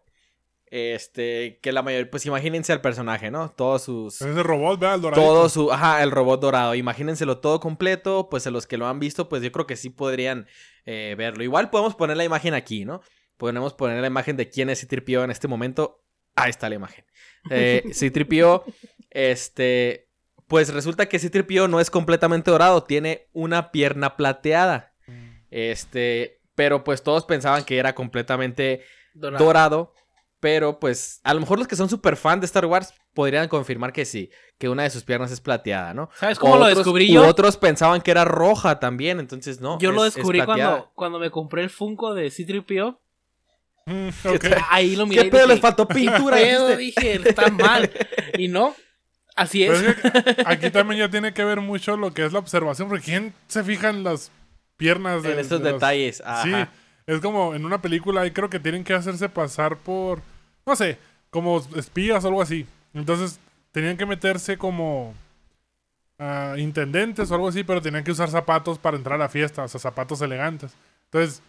[0.70, 3.50] Este, que la mayoría, pues imagínense al personaje, ¿no?
[3.50, 4.20] Todos sus.
[4.20, 4.96] Es el robot, ¿verdad?
[4.96, 5.22] El dorado.
[5.22, 5.72] Todo su.
[5.72, 6.74] Ajá, el robot dorado.
[6.74, 8.28] Imagínenselo todo completo.
[8.30, 10.46] Pues a los que lo han visto, pues yo creo que sí podrían
[10.84, 11.42] eh, verlo.
[11.42, 13.00] Igual podemos poner la imagen aquí, ¿no?
[13.38, 16.04] Podemos poner la imagen de quién es C-3PO en este momento.
[16.36, 17.04] Ahí está la imagen.
[17.50, 18.64] Eh, C-3PO,
[19.10, 20.10] este.
[20.48, 22.84] Pues resulta que C-3PO no es completamente dorado.
[22.84, 24.92] Tiene una pierna plateada.
[25.06, 25.28] Mm.
[25.50, 26.42] Este.
[26.54, 28.82] Pero pues todos pensaban que era completamente
[29.14, 29.94] dorado
[30.40, 33.92] pero pues a lo mejor los que son súper fan de Star Wars podrían confirmar
[33.92, 36.08] que sí, que una de sus piernas es plateada, ¿no?
[36.14, 37.26] ¿Sabes cómo lo descubrí yo?
[37.26, 39.78] otros pensaban que era roja también, entonces no.
[39.78, 42.98] Yo lo descubrí cuando, cuando me compré el Funko de C-3PO.
[43.86, 44.08] Mm,
[44.70, 45.24] Ahí lo miré.
[45.24, 46.36] ¿Qué pedo les faltó pintura?
[46.36, 47.90] ¿Qué dije, está mal.
[48.36, 48.74] Y no,
[49.34, 49.82] así es.
[50.44, 53.64] aquí también ya tiene que ver mucho lo que es la observación, porque ¿quién se
[53.64, 54.30] fija en las
[54.76, 56.42] piernas de En estos detalles, Ajá.
[56.42, 56.77] Sí.
[57.08, 60.20] Es como en una película y creo que tienen que hacerse pasar por,
[60.66, 60.98] no sé,
[61.30, 62.66] como espías o algo así.
[62.92, 63.40] Entonces
[63.72, 65.14] tenían que meterse como
[66.18, 69.64] uh, intendentes o algo así, pero tenían que usar zapatos para entrar a la fiesta,
[69.64, 70.74] o sea, zapatos elegantes.
[71.04, 71.42] Entonces,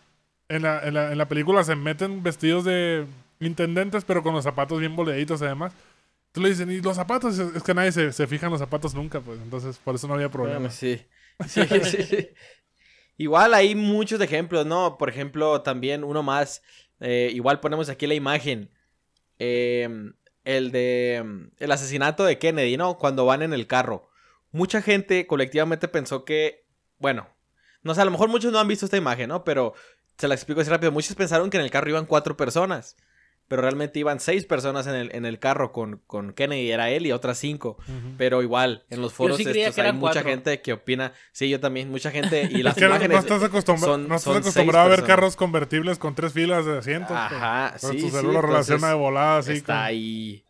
[0.48, 3.06] en la, en la, en la película se meten vestidos de
[3.42, 5.74] intendentes, pero con los zapatos bien boleaditos además.
[6.32, 7.38] Tú le dicen, ¿y los zapatos?
[7.38, 9.42] Es que nadie se, se fija en los zapatos nunca, pues.
[9.42, 10.70] Entonces, por eso no había problema.
[10.70, 11.06] sí.
[11.48, 12.30] Sí, sí,
[13.20, 14.98] Igual hay muchos ejemplos, ¿no?
[14.98, 16.64] Por ejemplo, también uno más.
[17.02, 18.72] Eh, igual ponemos aquí la imagen.
[19.40, 20.14] Em,
[20.46, 21.16] el de.
[21.16, 22.98] Em, el asesinato de Kennedy, ¿no?
[22.98, 24.10] Cuando van en el carro.
[24.52, 26.66] Mucha gente colectivamente pensó que.
[26.98, 27.28] Bueno.
[27.84, 29.44] No sé, a lo mejor muchos no han visto esta imagen, ¿no?
[29.44, 29.74] Pero
[30.18, 30.94] se la explico así rápido.
[30.94, 32.96] Muchos pensaron que en el carro iban cuatro personas
[33.50, 37.08] pero realmente iban seis personas en el, en el carro con, con Kennedy, era él
[37.08, 37.78] y otras cinco.
[38.18, 42.48] Pero igual, en los foros hay mucha gente que opina, sí, yo también, mucha gente,
[42.50, 47.10] y las imágenes no, estás, acostumbrado a ver carros convertibles con tres filas de asientos.
[47.10, 47.42] Pues.
[47.42, 49.54] Ajá, sí, tu celular relaciona de volada así.
[49.54, 50.46] Está ahí.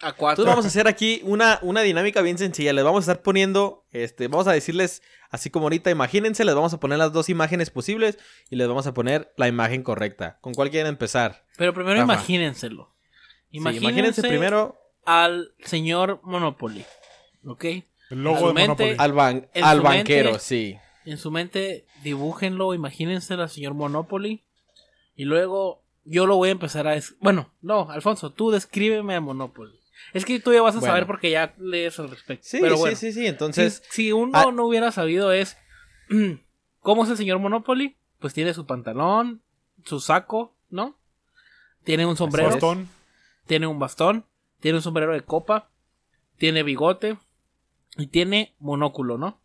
[0.00, 0.42] A cuatro.
[0.42, 2.72] Entonces vamos a hacer aquí una, una dinámica bien sencilla.
[2.72, 6.72] Les vamos a estar poniendo, este, vamos a decirles Así como ahorita, imagínense, les vamos
[6.72, 8.18] a poner las dos imágenes posibles
[8.48, 10.38] y les vamos a poner la imagen correcta.
[10.40, 11.44] ¿Con cuál quieren empezar?
[11.56, 12.94] Pero primero imagínenselo.
[13.50, 16.84] Imagínense, primero al señor Monopoly.
[17.44, 17.64] ¿Ok?
[17.64, 18.94] El logo de Monopoly.
[18.98, 20.78] Al, al banquero, sí.
[21.04, 24.44] En su mente, dibújenlo, imagínense al señor Monopoly.
[25.14, 26.98] Y luego yo lo voy a empezar a...
[27.20, 29.78] Bueno, no, Alfonso, tú descríbeme a Monopoly.
[30.12, 32.46] Es que tú ya vas a saber porque ya lees al respecto.
[32.46, 33.26] Sí, sí, sí, sí.
[33.26, 33.82] Entonces.
[33.90, 35.56] Si, uno ah, no hubiera sabido es.
[36.80, 37.96] ¿Cómo es el señor Monopoly?
[38.18, 39.42] Pues tiene su pantalón,
[39.84, 40.98] su saco, ¿no?
[41.84, 42.50] Tiene un sombrero.
[42.50, 42.88] Bastón.
[43.46, 44.24] Tiene un bastón.
[44.60, 45.70] Tiene un sombrero de copa.
[46.36, 47.18] Tiene bigote.
[47.96, 49.40] Y tiene monóculo, ¿no?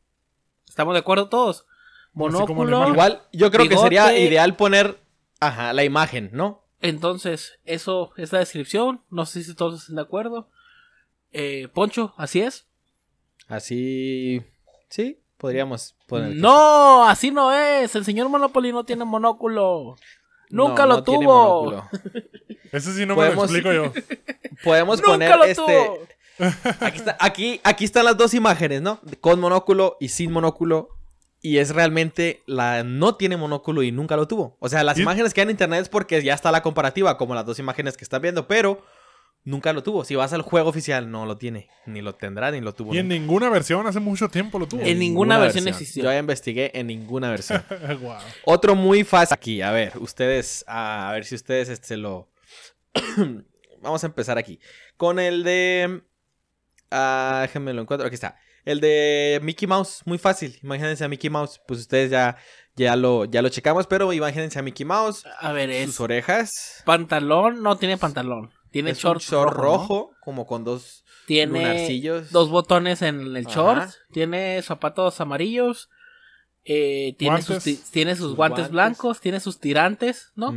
[0.67, 1.65] ¿Estamos de acuerdo todos?
[2.13, 2.87] Monóculo.
[2.89, 4.99] Igual, yo creo que sería ideal poner.
[5.39, 6.63] Ajá, la imagen, ¿no?
[6.79, 9.01] Entonces, eso es la descripción.
[9.09, 10.49] No sé si todos están de acuerdo.
[11.33, 12.65] Eh, Poncho, ¿así es?
[13.47, 14.41] Así.
[14.89, 16.35] Sí, podríamos poner.
[16.35, 17.95] No, así no es.
[17.95, 19.95] El señor Monopoly no tiene monóculo.
[20.49, 21.83] Nunca lo tuvo.
[22.71, 23.91] Eso sí no me lo explico yo.
[24.63, 25.89] Podemos poner este.
[26.79, 28.99] Aquí, aquí, aquí están las dos imágenes, ¿no?
[29.21, 30.89] Con monóculo y sin monóculo
[31.43, 34.55] y es realmente la no tiene monóculo y nunca lo tuvo.
[34.59, 37.35] O sea, las imágenes que hay en internet es porque ya está la comparativa, como
[37.35, 38.81] las dos imágenes que están viendo, pero
[39.45, 40.05] nunca lo tuvo.
[40.05, 42.93] Si vas al juego oficial, no lo tiene, ni lo tendrá, ni lo tuvo.
[42.93, 44.81] Y en ninguna versión hace mucho tiempo lo tuvo.
[44.81, 46.03] En, ninguna, versión, existió.
[46.03, 47.63] Yo ya investigué en ninguna versión.
[48.45, 52.31] Otro muy fácil aquí, a ver, ustedes, a ver si ustedes este lo.
[53.81, 54.59] Vamos a empezar aquí.
[54.97, 56.03] Con el de.
[56.89, 58.07] Ah, déjenme lo encuentro.
[58.07, 58.37] Aquí está.
[58.65, 60.57] El de Mickey Mouse, muy fácil.
[60.63, 61.59] Imagínense a Mickey Mouse.
[61.67, 62.37] Pues ustedes ya,
[62.77, 65.25] ya, lo, ya lo checamos, pero imagínense a Mickey Mouse.
[65.39, 65.87] A ver, es.
[65.87, 66.81] Sus orejas.
[66.85, 68.53] Pantalón, no tiene pantalón.
[68.73, 73.91] Tiene short, rojo, como con dos tiene dos botones en el short.
[74.11, 75.89] Tiene zapatos amarillos.
[76.65, 79.21] Eh, tiene, sus, tiene sus, guantes, blancos.
[79.21, 80.53] Tiene sus tirantes, ¿no?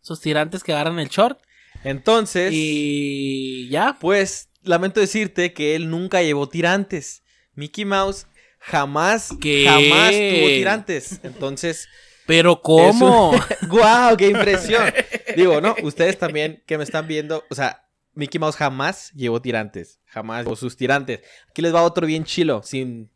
[0.00, 1.40] Sus tirantes que agarran el short.
[1.84, 2.52] Entonces.
[2.54, 3.96] Y ya.
[4.00, 7.22] Pues lamento decirte que él nunca llevó tirantes.
[7.54, 8.26] Mickey Mouse
[8.60, 11.20] jamás, jamás tuvo tirantes.
[11.22, 11.88] Entonces.
[12.26, 13.32] Pero ¿cómo?
[13.68, 14.16] ¡Guau!
[14.16, 14.84] ¡Qué impresión!
[15.36, 15.74] Digo, ¿no?
[15.82, 20.00] Ustedes también que me están viendo, o sea, Mickey Mouse jamás llevó tirantes.
[20.06, 21.20] Jamás llevó sus tirantes.
[21.48, 23.10] Aquí les va otro bien chilo, sin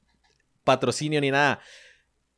[0.64, 1.60] patrocinio ni nada.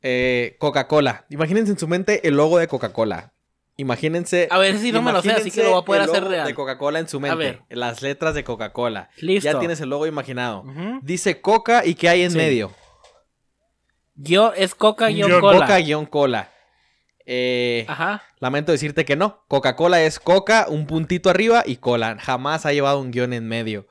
[0.03, 1.27] Eh, Coca-Cola.
[1.31, 3.33] Imagínense en su mente el logo de Coca-Cola.
[3.77, 4.49] Imagínense.
[4.51, 6.47] A ver si no me lo sé, así que lo voy a poder hacer real.
[6.47, 7.33] De Coca-Cola en su mente.
[7.33, 7.62] A ver.
[7.68, 9.11] Las letras de Coca-Cola.
[9.18, 9.51] Listo.
[9.51, 10.64] Ya tienes el logo imaginado.
[11.03, 12.72] Dice Coca y ¿qué hay en medio?
[14.14, 16.09] Guión, es coca guion
[17.27, 18.22] Eh, Ajá.
[18.39, 19.45] lamento decirte que no.
[19.49, 22.16] Coca-Cola es coca, un puntito arriba y cola.
[22.20, 23.87] Jamás ha llevado un guion en medio.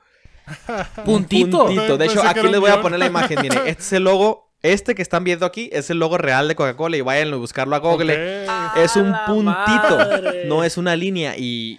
[1.04, 1.66] Puntito.
[1.66, 1.98] Puntito.
[1.98, 2.82] De hecho, Pensé aquí les voy a guion.
[2.82, 3.38] poner la imagen.
[3.42, 4.46] Miren, este es el logo.
[4.62, 6.96] Este que están viendo aquí es el logo real de Coca-Cola.
[6.96, 8.46] Y vayan a buscarlo a Google.
[8.76, 9.96] Es un puntito.
[9.96, 10.44] madre.
[10.46, 11.36] No es una línea.
[11.36, 11.78] Y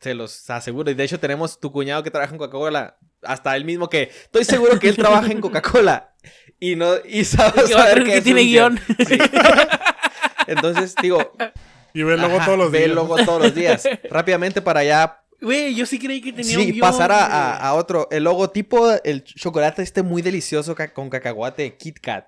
[0.00, 0.90] se los aseguro.
[0.90, 2.96] Y de hecho, tenemos tu cuñado que trabaja en Coca-Cola.
[3.22, 6.14] Hasta él mismo que estoy seguro que él trabaja en Coca-Cola.
[6.58, 8.80] Y no, y sabe, Que va a saber que que tiene un guion.
[9.06, 9.18] Sí.
[10.50, 11.32] Entonces, digo,
[11.94, 12.88] Y ve luego ajá, todos los ve días.
[12.90, 13.82] el logo todos los días.
[14.10, 16.80] Rápidamente para allá Güey, yo sí creí que tenía un Sí, guion.
[16.80, 17.66] pasar a, a- güey.
[17.68, 18.08] a otro.
[18.10, 22.26] El logotipo, el chocolate este muy delicioso ca- con cacahuate, Kit Kat.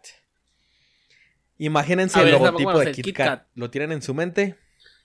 [1.59, 3.27] Imagínense A el ver, logotipo de el Kit, Kit Kat.
[3.29, 3.47] Kat.
[3.55, 4.57] ¿Lo tienen en su mente?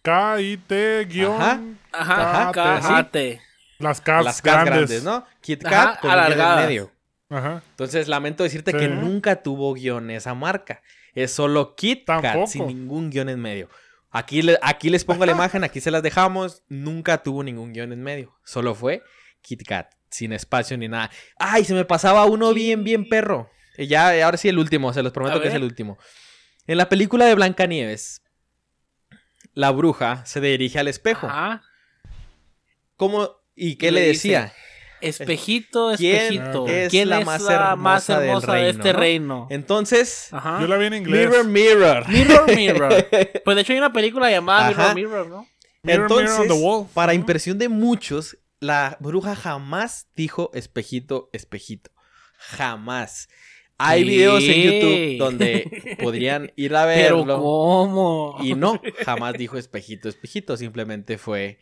[0.01, 1.33] K-I-T guion.
[1.41, 1.61] Ajá.
[1.91, 3.41] Ajá, Ajá, cajate.
[3.79, 4.73] Las K Las K grandes.
[4.73, 5.25] grandes, ¿no?
[5.41, 6.91] Kit Ajá, Kat con en medio.
[7.29, 7.61] Ajá.
[7.71, 8.77] Entonces, lamento decirte Sí.
[8.77, 10.81] que nunca tuvo guion esa marca.
[11.21, 13.69] Es solo Kit Kat sin ningún guion en medio.
[14.11, 16.63] Aquí, le- aquí les pongo la imagen, aquí se las dejamos.
[16.69, 18.37] Nunca tuvo ningún guion en medio.
[18.45, 19.01] Solo fue
[19.41, 21.09] Kit Kat, sin espacio ni nada.
[21.37, 21.65] ¡Ay!
[21.65, 23.49] Se me pasaba uno bien, bien perro.
[23.77, 25.97] Y ya, ahora sí el último, se los prometo que es el último.
[26.67, 28.21] En la película de Blancanieves,
[29.53, 31.27] la bruja se dirige al espejo.
[31.27, 31.63] Ajá.
[32.95, 33.29] ¿Cómo?
[33.55, 34.53] ¿Y qué le decía?
[35.01, 36.67] Espejito, ¿Quién espejito.
[36.67, 38.99] es ¿Quién la es más la más hermosa de este no?
[38.99, 39.47] reino?
[39.49, 40.59] Entonces, Ajá.
[40.61, 41.29] Yo la vi en inglés.
[41.29, 42.07] mirror, mirror.
[42.09, 43.07] Mirror, mirror.
[43.45, 44.93] Pues de hecho hay una película llamada Ajá.
[44.93, 45.47] Mirror, mirror, ¿no?
[45.83, 46.87] Mirror, Entonces, mirror on the wall.
[46.93, 51.91] para impresión de muchos, la bruja jamás dijo espejito, espejito.
[52.37, 53.29] Jamás.
[53.79, 57.39] Hay videos en YouTube donde podrían ir a Pero verlo.
[57.41, 58.37] ¿cómo?
[58.41, 60.57] Y no, jamás dijo espejito, espejito.
[60.57, 61.59] Simplemente fue.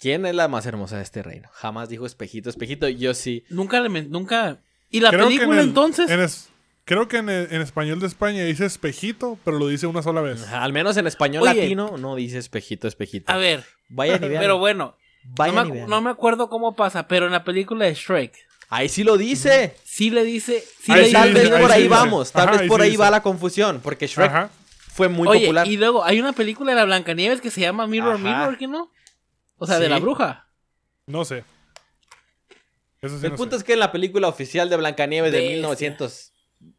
[0.00, 1.48] ¿Quién es la más hermosa de este reino?
[1.52, 2.88] Jamás dijo espejito, espejito.
[2.88, 3.44] Yo sí.
[3.50, 4.58] Nunca le nunca.
[4.90, 6.10] ¿Y la Creo que en película el- entonces?
[6.10, 6.48] en es-
[6.84, 10.20] creo que en, el- en español de España dice espejito, pero lo dice una sola
[10.20, 10.48] vez.
[10.48, 11.54] Al menos en español Oye.
[11.54, 13.30] latino no dice espejito, espejito.
[13.32, 14.40] A ver, Vayan y vean.
[14.42, 14.96] pero bueno,
[15.38, 15.88] no me, vean.
[15.88, 18.32] no me acuerdo cómo pasa, pero en la película de Shrek,
[18.72, 19.74] Ahí sí lo dice.
[19.84, 20.64] sí le dice.
[20.80, 21.88] Sí le sí Tal dice, vez por ahí dice.
[21.94, 22.30] vamos.
[22.32, 23.02] Tal Ajá, vez ahí por sí ahí dice.
[23.02, 23.80] va la confusión.
[23.82, 24.50] Porque Shrek Ajá.
[24.92, 25.66] fue muy Oye, popular.
[25.66, 28.22] y luego hay una película de la Blancanieves que se llama Mirror, Ajá.
[28.22, 28.88] Mirror, ¿qué no?
[29.62, 30.48] O sea, de la bruja.
[31.06, 31.44] No sé.
[33.02, 33.60] Eso sí El no punto sé.
[33.60, 35.56] es que en la película oficial de Blancanieves de Bestia.
[35.56, 36.32] 1900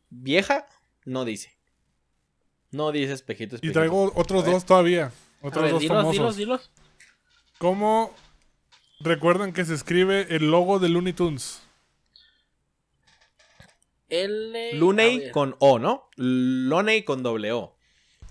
[0.09, 0.67] vieja,
[1.05, 1.57] no dice.
[2.71, 3.73] No dice espejito, Y espejito.
[3.79, 5.11] traigo otros dos todavía.
[5.41, 6.15] Otros ver, dos dilos, famosos.
[6.37, 6.71] dilos, dilos.
[7.57, 8.13] ¿Cómo
[8.99, 11.61] recuerdan que se escribe el logo de Looney Tunes?
[14.09, 14.73] L.
[14.73, 16.09] Luney con O, ¿no?
[16.17, 17.77] Loney con doble O.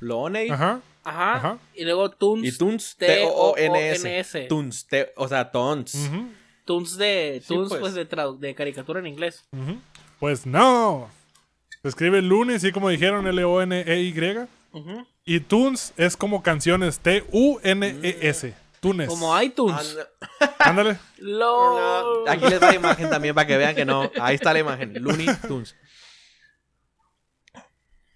[0.01, 0.81] Loney Ajá.
[1.05, 1.35] Ajá.
[1.35, 1.59] Ajá.
[1.75, 2.47] Y luego Toons.
[2.47, 2.97] y Tunes.
[2.99, 4.47] T-O-O-N-S.
[4.49, 5.95] Tunes, T- o sea, Tons.
[5.95, 6.29] ujú,
[6.65, 7.41] Toons de.
[7.43, 7.81] Sí, Toons, pues.
[7.81, 9.45] pues, de, caricatura en inglés.
[10.19, 11.09] Pues no.
[11.83, 14.15] Se escribe Looney, así como dijeron, L-O-N-E-Y.
[15.25, 18.55] Y Tunes es como canciones, T-U-N-E-S.
[18.81, 19.09] Tunes.
[19.09, 19.99] Como iTunes.
[20.59, 20.99] Ándale.
[21.19, 22.27] No.
[22.27, 24.11] Aquí les va la imagen también para que vean que no.
[24.21, 24.95] Ahí está la imagen.
[25.03, 25.75] Looney Tunes.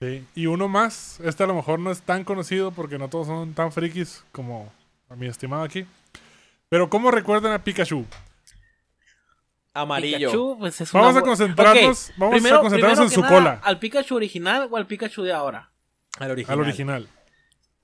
[0.05, 0.25] Sí.
[0.35, 3.55] Y uno más, este a lo mejor no es tan conocido porque no todos son
[3.55, 4.73] tan frikis como
[5.09, 5.87] a mi estimado aquí.
[6.69, 8.05] Pero ¿cómo recuerdan a Pikachu?
[9.73, 10.19] Amarillo.
[10.31, 13.61] Pikachu, pues es Vamos una a concentrarnos- vamos a concentrarnos primero en su nada, cola.
[13.63, 15.71] ¿Al Pikachu original o al Pikachu de ahora?
[16.19, 16.59] Al original.
[16.59, 17.09] Al original.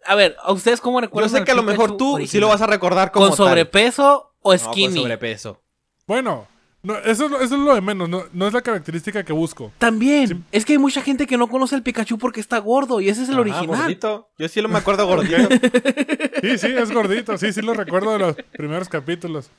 [0.07, 1.31] A ver, ¿a ustedes cómo Yo recuerdan?
[1.31, 3.49] sé al que a lo mejor tú sí lo vas a recordar como ¿Con tal.
[3.49, 4.95] sobrepeso o No, skinny?
[4.95, 5.61] con sobrepeso.
[6.07, 6.47] Bueno,
[6.83, 9.33] no, eso, es lo- eso es lo de menos, no, no es la característica que
[9.33, 9.73] busco.
[9.79, 10.29] También.
[10.29, 10.43] Sí.
[10.53, 13.23] Es que hay mucha gente que no conoce al Pikachu porque está gordo y ese
[13.23, 13.67] es el Ajá, original.
[13.67, 14.31] gordito.
[14.39, 15.37] Yo sí lo me acuerdo gordito.
[16.41, 19.51] Sí, sí, es gordito, sí, sí lo recuerdo de los primeros capítulos.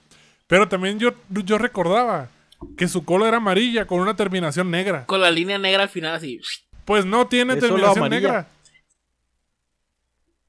[0.47, 2.29] Pero también yo, yo recordaba
[2.75, 5.05] que su cola era amarilla con una terminación negra.
[5.05, 6.39] Con la línea negra al final así.
[6.85, 8.47] Pues no tiene Es terminación negra.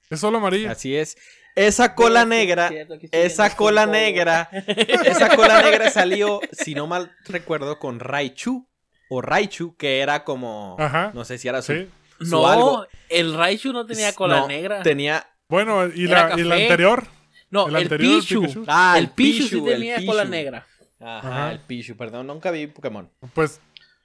[0.08, 0.70] Es solo amarilla.
[0.72, 1.16] Así es.
[1.54, 2.70] Esa cola negra,
[3.12, 4.48] esa cola negra,
[5.04, 8.66] esa cola negra salió, si no mal recuerdo, con Raichu
[9.10, 11.10] o Raichu, que era como, Ajá.
[11.14, 11.88] no sé si era su, Sí.
[12.20, 12.86] su No, algo.
[13.10, 14.82] el Raichu no tenía cola No, negra.
[14.82, 17.06] Tenía, Bueno, y la, y la anterior.
[17.50, 18.40] No, el el, anterior Pichu.
[18.40, 18.64] Pikachu.
[18.68, 20.10] ah, el Pichu sí tenía Pichu.
[20.10, 20.66] cola negra.
[20.98, 21.52] Ajá, Ajá.
[21.52, 23.10] el Pichu, perdón, nunca vi Pokémon.
[23.34, 23.60] Pues,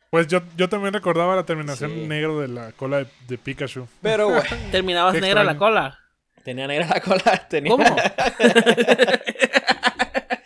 [0.09, 2.07] pues yo, yo también recordaba la terminación Sí.
[2.07, 3.87] negra de la cola de, de Pikachu.
[4.01, 5.97] Pero bueno, Terminabas negra la cola.
[6.47, 7.83] Tenía negra la cola, tenía, ¿Cómo?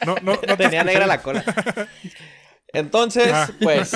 [0.04, 1.46] No, no, no te tenía negra la cola.
[2.74, 3.48] Entonces, Ah.
[3.62, 3.92] pues,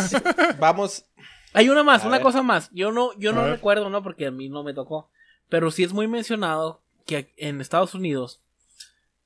[0.60, 1.06] vamos,
[1.54, 2.24] Hay una más, A una ver.
[2.24, 2.70] cosa más.
[2.74, 3.54] Yo no, yo A no ver.
[3.54, 4.04] recuerdo, ¿no?
[4.04, 5.10] Porque a mí no me tocó.
[5.50, 8.40] Pero sí es muy mencionado que en Estados Unidos,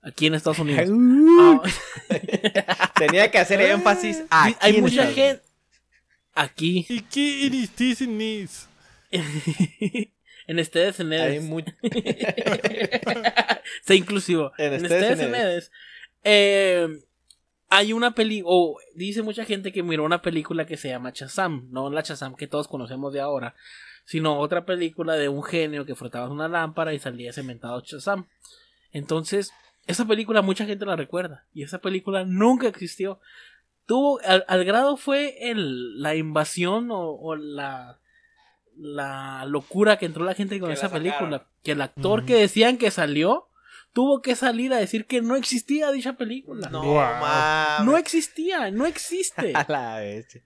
[0.01, 0.89] aquí en Estados Unidos,
[1.41, 1.61] ah,
[2.95, 5.43] tenía que hacer énfasis aquí hay en mucha Estados gente
[6.33, 6.85] aquí.
[6.87, 8.69] ¿Y qué inistisis?
[10.49, 11.43] En ustedes en Hay Edes.
[11.43, 11.61] mu-
[13.83, 14.51] Sé inclusivo.
[14.57, 15.71] En En ustedes ustedes en Edes.
[16.23, 16.87] Eh,
[17.69, 21.67] hay una película, o dice mucha gente que miró una película que se llama Shazam,
[21.71, 23.55] no la Shazam que todos conocemos de ahora,
[24.05, 28.27] sino otra película de un genio que frotaba una lámpara y salía cementado Shazam.
[28.91, 29.51] Entonces,
[29.85, 33.19] esa película mucha gente la recuerda y esa película nunca existió.
[33.85, 37.99] Tuvo, al, al grado fue el, la invasión o, o la,
[38.79, 41.45] la locura que entró la gente con Que la esa película.
[41.63, 43.47] Que el actor que decían que salió
[43.93, 46.69] tuvo que salir a decir que no existía dicha película.
[46.69, 46.83] No.
[47.83, 49.53] No existía, no existe.
[49.55, 50.41] A la vez.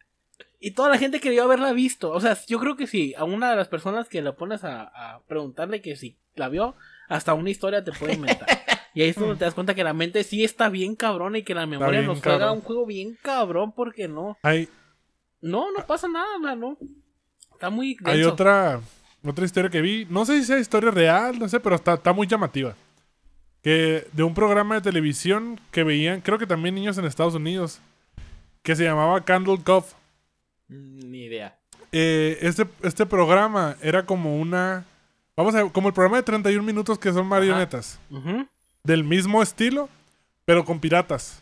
[0.60, 2.12] Y toda la gente quería haberla visto.
[2.12, 4.84] O sea, yo creo que sí, a una de las personas que le pones a,
[4.84, 6.76] a preguntarle que si la vio,
[7.10, 8.48] hasta una historia te puede inventar.
[8.96, 11.44] Y ahí es donde te das cuenta que la mente sí está bien cabrona y
[11.44, 14.38] que la memoria nos juega un juego bien cabrón porque no.
[14.44, 14.70] Hay,
[15.42, 16.78] No, no pasa nada, no.
[17.64, 18.82] Está muy hay otra,
[19.26, 20.06] otra historia que vi.
[20.10, 22.76] No sé si sea historia real, no sé, pero está, está muy llamativa.
[23.62, 27.80] Que de un programa de televisión que veían, creo que también niños en Estados Unidos,
[28.64, 29.88] que se llamaba Candle Cove.
[30.68, 31.56] Mm, Ni idea.
[31.94, 34.84] Eh, este, este programa era como una.
[35.38, 37.98] Vamos a ver, como el programa de 31 minutos que son marionetas.
[38.84, 39.88] Del mismo estilo,
[40.44, 41.42] pero con piratas.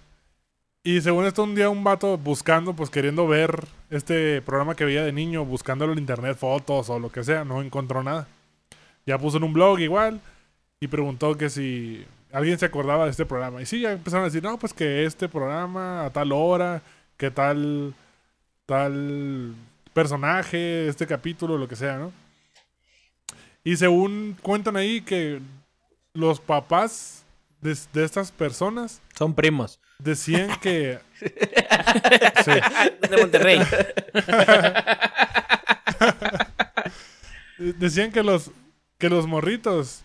[0.83, 5.03] Y según esto, un día un vato buscando, pues queriendo ver este programa que veía
[5.03, 8.27] de niño, buscándolo en internet, fotos o lo que sea, no encontró nada.
[9.05, 10.19] Ya puso en un blog igual
[10.79, 13.61] y preguntó que si alguien se acordaba de este programa.
[13.61, 16.81] Y sí, ya empezaron a decir, no, pues que este programa a tal hora,
[17.15, 17.93] que tal,
[18.65, 19.53] tal
[19.93, 22.11] personaje, este capítulo, lo que sea, ¿no?
[23.63, 25.41] Y según cuentan ahí que
[26.13, 27.23] los papás
[27.61, 29.79] de, de estas personas Son primos.
[30.03, 30.99] Decían que...
[32.43, 32.51] Sí.
[33.09, 33.59] De Monterrey.
[37.57, 38.49] Decían que los,
[38.97, 40.01] que los morritos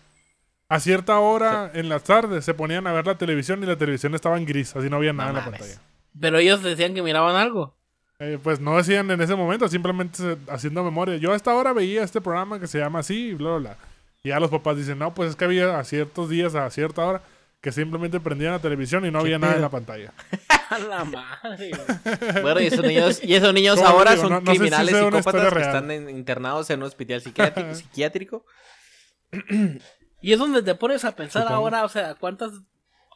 [0.69, 4.15] a cierta hora en las tardes se ponían a ver la televisión y la televisión
[4.15, 5.81] estaba en gris, así no había nada No en la pantalla.
[6.21, 7.77] Pero ellos decían que miraban algo.
[8.19, 11.17] Eh, pues no decían en ese momento, simplemente haciendo memoria.
[11.17, 13.77] Yo a esta hora veía este programa que se llama así, y bla, bla, bla.
[14.23, 17.05] Y ya los papás dicen, no, pues es que había a ciertos días, a cierta
[17.05, 17.23] hora,
[17.61, 20.13] que simplemente prendían la televisión y no había nada en la pantalla.
[20.71, 21.71] A la madre.
[22.43, 24.23] Bueno, y esos niños, y esos niños ¿Cómo ahora digo?
[24.25, 27.21] son No- no sé si criminales una psicópatas que están en- internados en un hospital
[27.21, 27.75] psiquiátrico.
[27.75, 28.45] psiquiátrico
[30.21, 31.57] Y es donde te pones a pensar Supongo.
[31.63, 32.51] ahora, o sea, cuántas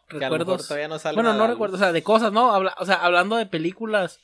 [0.08, 0.66] recuerdos.
[0.68, 2.52] todavía no salen Bueno, no recuerdo, o sea, de cosas, ¿no?
[2.52, 4.20] Habla- o sea, hablando de películas,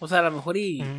[0.00, 0.98] o sea, a lo mejor y Mm.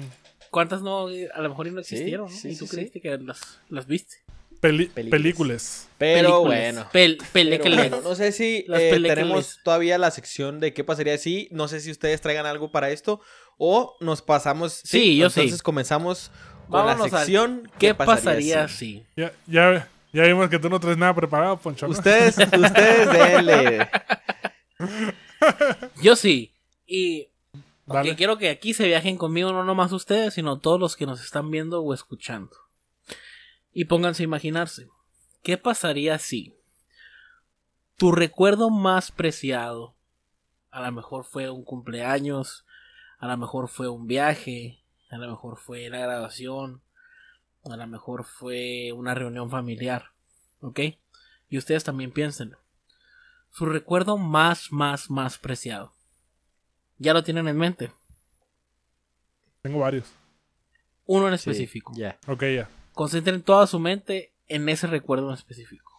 [0.50, 2.32] cuántas no, a lo mejor y no Sí, existieron, ¿no?
[2.36, 4.23] sí, y tú sí, creíste que las, las viste.
[4.64, 5.88] Peli- Películas.
[5.98, 6.44] Pero Películas.
[6.46, 6.82] bueno.
[6.92, 7.78] Pel- Pero películas.
[7.90, 11.48] bueno, no sé si Las eh, tenemos todavía la sección de qué pasaría si.
[11.52, 13.22] No sé si ustedes traigan algo para esto.
[13.58, 14.82] O nos pasamos.
[14.84, 15.42] Sí, yo sí.
[15.42, 16.32] Entonces comenzamos
[16.70, 17.70] con Vámonos la a- sección.
[17.78, 19.04] ¿Qué pasaría si?
[19.16, 21.86] Ya, ya, ya vimos que tú no traes nada preparado, Poncho.
[21.86, 21.92] ¿no?
[21.92, 23.88] Ustedes, ustedes denle.
[26.02, 26.52] Yo sí.
[26.88, 27.28] Y
[27.86, 28.16] Dale.
[28.16, 31.50] quiero que aquí se viajen conmigo, no nomás ustedes, sino todos los que nos están
[31.52, 32.56] viendo o escuchando.
[33.74, 34.88] Y pónganse a imaginarse.
[35.42, 36.56] ¿Qué pasaría si
[37.98, 39.96] tu recuerdo más preciado,
[40.72, 42.66] a lo mejor fue un cumpleaños,
[43.20, 46.82] a lo mejor fue un viaje, a lo mejor fue la graduación,
[47.64, 50.12] a lo mejor fue una reunión familiar,
[50.60, 50.80] ¿ok?
[51.50, 52.58] Y ustedes también piénsenlo.
[53.52, 55.96] Su recuerdo más, más, más preciado.
[56.98, 57.92] ¿Ya lo tienen en mente?
[59.62, 60.12] Tengo varios.
[61.06, 61.94] Uno en Sí, específico.
[61.96, 62.18] ya.
[62.28, 62.70] Ok, ya.
[62.94, 65.92] Concentren toda su mente en ese recuerdo en específico.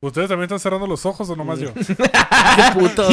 [0.00, 1.72] ¿Ustedes también están cerrando los ojos o nomás yo?
[1.74, 1.84] Qué
[2.74, 3.08] puto.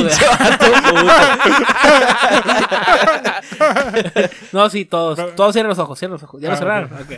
[4.52, 5.36] No, sí, todos.
[5.36, 6.40] Todos cierren los ojos, cierren los ojos.
[6.42, 6.94] ¿Ya Ah, lo cerraron?
[6.94, 7.12] Ok.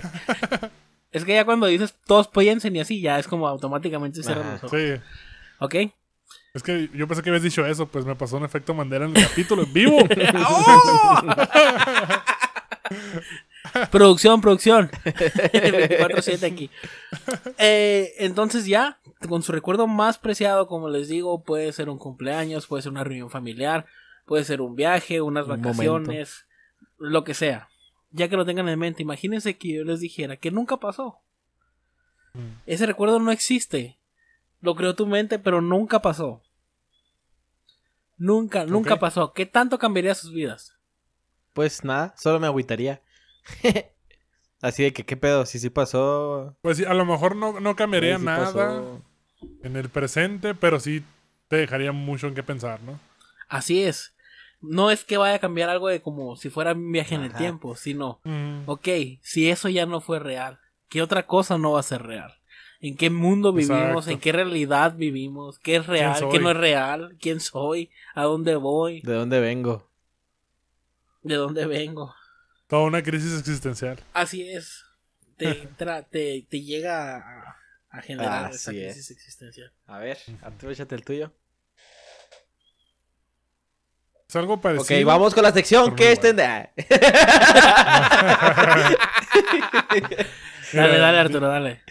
[1.11, 4.63] Es que ya cuando dices todos piensen y así, ya es como automáticamente cierran los
[4.63, 4.79] ojos.
[4.79, 4.93] Sí.
[5.59, 5.75] ¿Ok?
[6.53, 9.15] Es que yo pensé que habías dicho eso, pues me pasó un efecto Mandela en
[9.15, 9.97] el capítulo en vivo.
[13.91, 14.89] producción, producción.
[15.03, 16.69] 24-7 aquí.
[17.57, 22.67] Eh, entonces ya, con su recuerdo más preciado, como les digo, puede ser un cumpleaños,
[22.67, 23.85] puede ser una reunión familiar,
[24.25, 26.45] puede ser un viaje, unas Un vacaciones,
[26.97, 27.69] lo que sea.
[28.11, 31.19] Ya que lo tengan en mente, imagínense que yo les dijera que nunca pasó.
[32.33, 32.61] Mm.
[32.65, 33.99] Ese recuerdo no existe.
[34.61, 36.41] Lo creó tu mente, pero nunca pasó.
[38.17, 39.33] Nunca, nunca pasó.
[39.33, 40.73] ¿Qué tanto cambiaría sus vidas?
[41.53, 43.01] Pues nada, solo me agüitaría.
[44.61, 45.45] Así de que, ¿qué pedo?
[45.45, 46.55] Si sí pasó.
[46.61, 49.01] Pues sí, a lo mejor no, no cambiaría sí nada pasó.
[49.63, 51.03] en el presente, pero sí
[51.47, 52.99] te dejaría mucho en qué pensar, ¿no?
[53.47, 54.15] Así es.
[54.59, 57.33] No es que vaya a cambiar algo de como si fuera un viaje en el
[57.33, 58.63] tiempo, sino, Mm.
[58.65, 58.87] ok,
[59.21, 62.33] si eso ya no fue real, ¿qué otra cosa no va a ser real?
[62.81, 64.07] ¿En qué mundo vivimos?
[64.07, 65.59] ¿En qué realidad vivimos?
[65.59, 66.27] ¿Qué es real?
[66.31, 67.15] ¿Qué no es real?
[67.21, 67.91] ¿Quién soy?
[68.15, 69.01] ¿A dónde voy?
[69.01, 69.87] ¿De dónde vengo?
[71.21, 72.13] ¿De dónde vengo?
[72.67, 73.99] Toda una crisis existencial.
[74.13, 74.83] Así es.
[75.37, 75.53] Te,
[76.11, 77.57] te, te llega a,
[77.89, 79.71] a generar esa crisis existencial.
[79.85, 81.33] A ver, Arturo, échate el tuyo.
[84.27, 84.99] Es algo parecido.
[84.99, 86.67] Ok, vamos con la sección que es dale,
[90.73, 91.81] dale, Arturo, dale.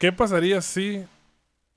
[0.00, 1.06] ¿Qué pasaría si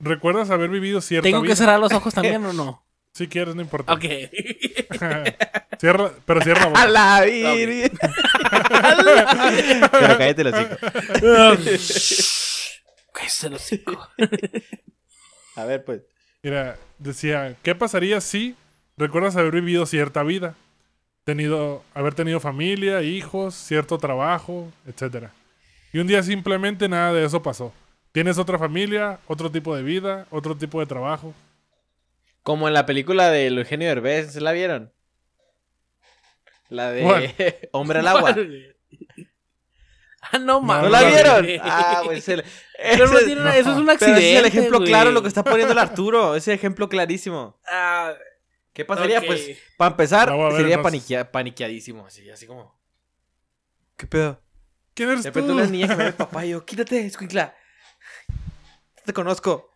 [0.00, 2.82] recuerdas haber vivido cierta ¿Tengo que cerrar los ojos también o no?
[3.16, 3.94] Si quieres, no importa.
[3.94, 4.04] Ok.
[5.80, 7.98] cierra, pero cierra la A la virgen.
[9.90, 10.54] pero cállate los
[13.14, 14.06] Cállate los hocico.
[15.54, 16.02] A ver, pues.
[16.42, 18.54] Mira, decía, ¿qué pasaría si
[18.98, 20.54] recuerdas haber vivido cierta vida?
[21.24, 25.32] Tenido, haber tenido familia, hijos, cierto trabajo, etcétera.
[25.94, 27.72] Y un día simplemente nada de eso pasó.
[28.12, 31.32] Tienes otra familia, otro tipo de vida, otro tipo de trabajo.
[32.46, 34.92] Como en la película de Eugenio Derbez, ¿se la vieron?
[36.68, 38.36] La de Hombre al agua.
[40.20, 40.84] Ah, no mames.
[40.84, 41.44] ¿No la vieron?
[41.60, 42.44] Ah, pues el,
[42.78, 44.32] Pero no tiene eso es un accidente.
[44.32, 46.36] es el ejemplo claro lo que está poniendo el Arturo.
[46.36, 47.58] Es el ejemplo clarísimo.
[47.66, 48.14] Ah,
[48.72, 49.20] ¿Qué pasaría?
[49.22, 50.80] Pues, para empezar, sería
[51.32, 52.06] paniqueadísimo.
[52.06, 52.80] Así, así como.
[53.96, 54.40] ¿Qué pedo?
[54.94, 57.56] ¿Quién eres De repente una niña que me ve papá y yo, quítate, escuincla.
[59.04, 59.75] Te conozco.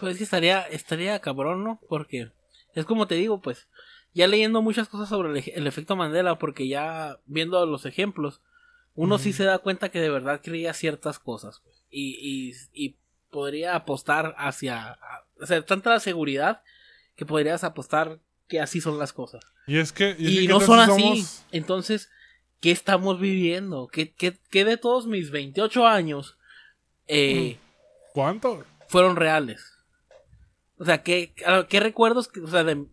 [0.00, 1.80] Pues que estaría, estaría cabrón, ¿no?
[1.88, 2.30] Porque
[2.74, 3.68] es como te digo, pues,
[4.12, 8.40] ya leyendo muchas cosas sobre el, efecto Mandela, porque ya viendo los ejemplos,
[8.94, 11.60] uno sí se da cuenta que de verdad creía ciertas cosas.
[11.64, 12.96] Pues, y, y,
[13.30, 14.98] podría apostar hacia,
[15.38, 16.62] o sea, tanta la seguridad
[17.16, 19.42] que podrías apostar que así son las cosas.
[19.66, 20.16] Y es que...
[20.18, 21.26] Y, no son así.
[21.52, 22.08] Entonces,
[22.60, 23.88] ¿qué estamos viviendo?
[23.88, 26.38] ¿Qué, qué, qué de todos mis 28 años...
[27.08, 27.58] Eh,
[28.14, 28.64] ¿Cuánto?
[28.88, 29.75] Fueron reales.
[30.78, 31.32] O sea, ¿qué,
[31.68, 32.84] qué recuerdos, o sea, de,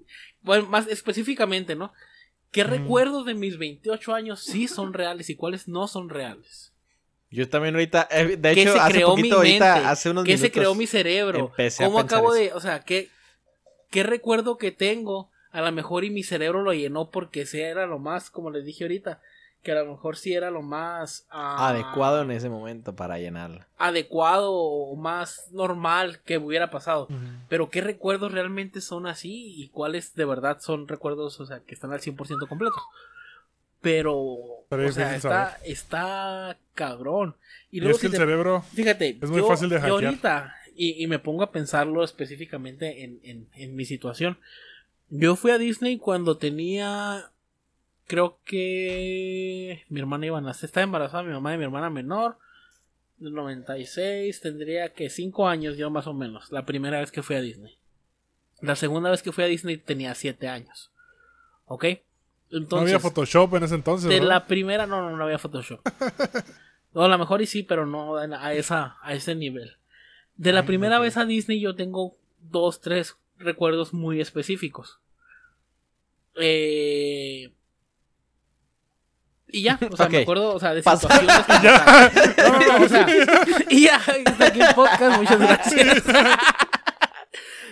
[0.41, 1.91] bueno, más específicamente, ¿no?
[2.51, 6.71] ¿Qué recuerdos de mis 28 años sí son reales y cuáles no son reales?
[7.31, 10.85] Yo también ahorita, eh, de hecho, hace poquito, ahorita, hace unos ¿Qué se creó mi
[10.85, 11.51] cerebro?
[11.79, 13.09] ¿Cómo acabo de, o sea, qué,
[13.89, 15.31] qué recuerdo que tengo?
[15.49, 18.65] A lo mejor y mi cerebro lo llenó porque ese era lo más, como les
[18.65, 19.19] dije ahorita,
[19.63, 23.67] que a lo mejor sí era lo más ah, adecuado en ese momento para llenarla.
[23.77, 27.07] Adecuado o más normal que hubiera pasado.
[27.47, 31.73] Pero qué recuerdos realmente son así y cuáles de verdad son recuerdos, o sea, que
[31.73, 32.81] están al 100% completos.
[33.79, 37.35] Pero, o sea, está, está cabrón.
[37.71, 39.99] Y, luego, es que el cerebro fíjate, es muy fácil de hackear.
[40.01, 44.37] Yo ahorita, y, me pongo a pensarlo específicamente en, en, en mi situación.
[45.09, 47.32] Yo fui a Disney cuando tenía
[48.07, 52.37] creo que mi hermana iba a nacer, estaba embarazada mi mamá y mi hermana menor.
[53.17, 57.35] Del 96, tendría que 5 años yo más o menos, la primera vez que fui
[57.35, 57.77] a Disney.
[58.61, 60.91] La segunda vez que fui a Disney tenía 7 años.
[61.65, 61.85] ¿Ok?
[62.49, 64.09] Entonces, no había Photoshop en ese entonces.
[64.09, 65.79] De la primera, no, no, no había Photoshop.
[66.93, 69.77] no, a lo mejor y sí, pero no a, esa, a ese nivel.
[70.35, 74.99] De la primera vez a Disney yo tengo dos, tres recuerdos muy específicos.
[76.35, 77.51] Eh,
[79.53, 82.11] y ya, o sea, me acuerdo, o sea, de situaciones que ya.
[82.37, 83.05] No, no, no, o sea,
[83.69, 86.03] y ya, está aquí el podcast, muchas gracias.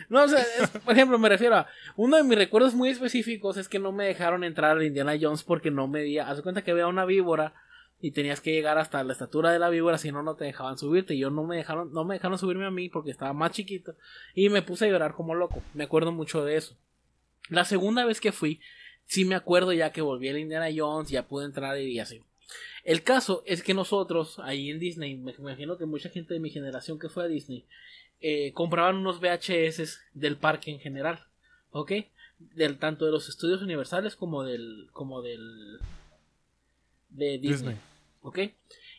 [0.10, 0.46] No, o sea,
[0.86, 4.06] por ejemplo, me refiero a uno de mis recuerdos muy específicos es que no me
[4.06, 6.30] dejaron entrar a Indiana Jones porque no medía.
[6.30, 7.54] Haz cuenta que había una víbora
[8.00, 10.78] y tenías que llegar hasta la estatura de la víbora, si no, no te dejaban
[10.78, 11.16] subirte.
[11.16, 13.96] Y yo no me dejaron, no me dejaron subirme a mí porque estaba más chiquito
[14.36, 15.64] y me puse a llorar como loco.
[15.74, 16.76] Me acuerdo mucho de eso.
[17.48, 18.60] La segunda vez que fui,
[19.12, 22.22] sí me acuerdo ya que volví a Indiana Jones, ya pude entrar y así.
[22.86, 26.50] El caso es que nosotros, ahí en Disney, me imagino que mucha gente de mi
[26.50, 27.66] generación que fue a Disney,
[28.22, 31.26] eh, compraban unos VHS del parque en general,
[31.72, 31.92] ¿ok?
[32.40, 35.80] Del, tanto de los estudios universales como del, como del,
[37.10, 37.76] de Disney, Disney.
[38.22, 38.40] ¿ok?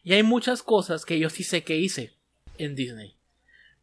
[0.05, 2.13] Y hay muchas cosas que yo sí sé que hice
[2.59, 3.15] en Disney.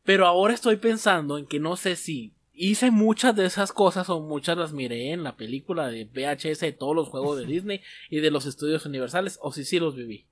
[0.03, 4.19] Pero ahora estoy pensando en que no sé si hice muchas de esas cosas o
[4.19, 8.19] muchas las miré en la película de VHS de todos los juegos de Disney y
[8.19, 10.27] de los estudios universales o si sí los viví.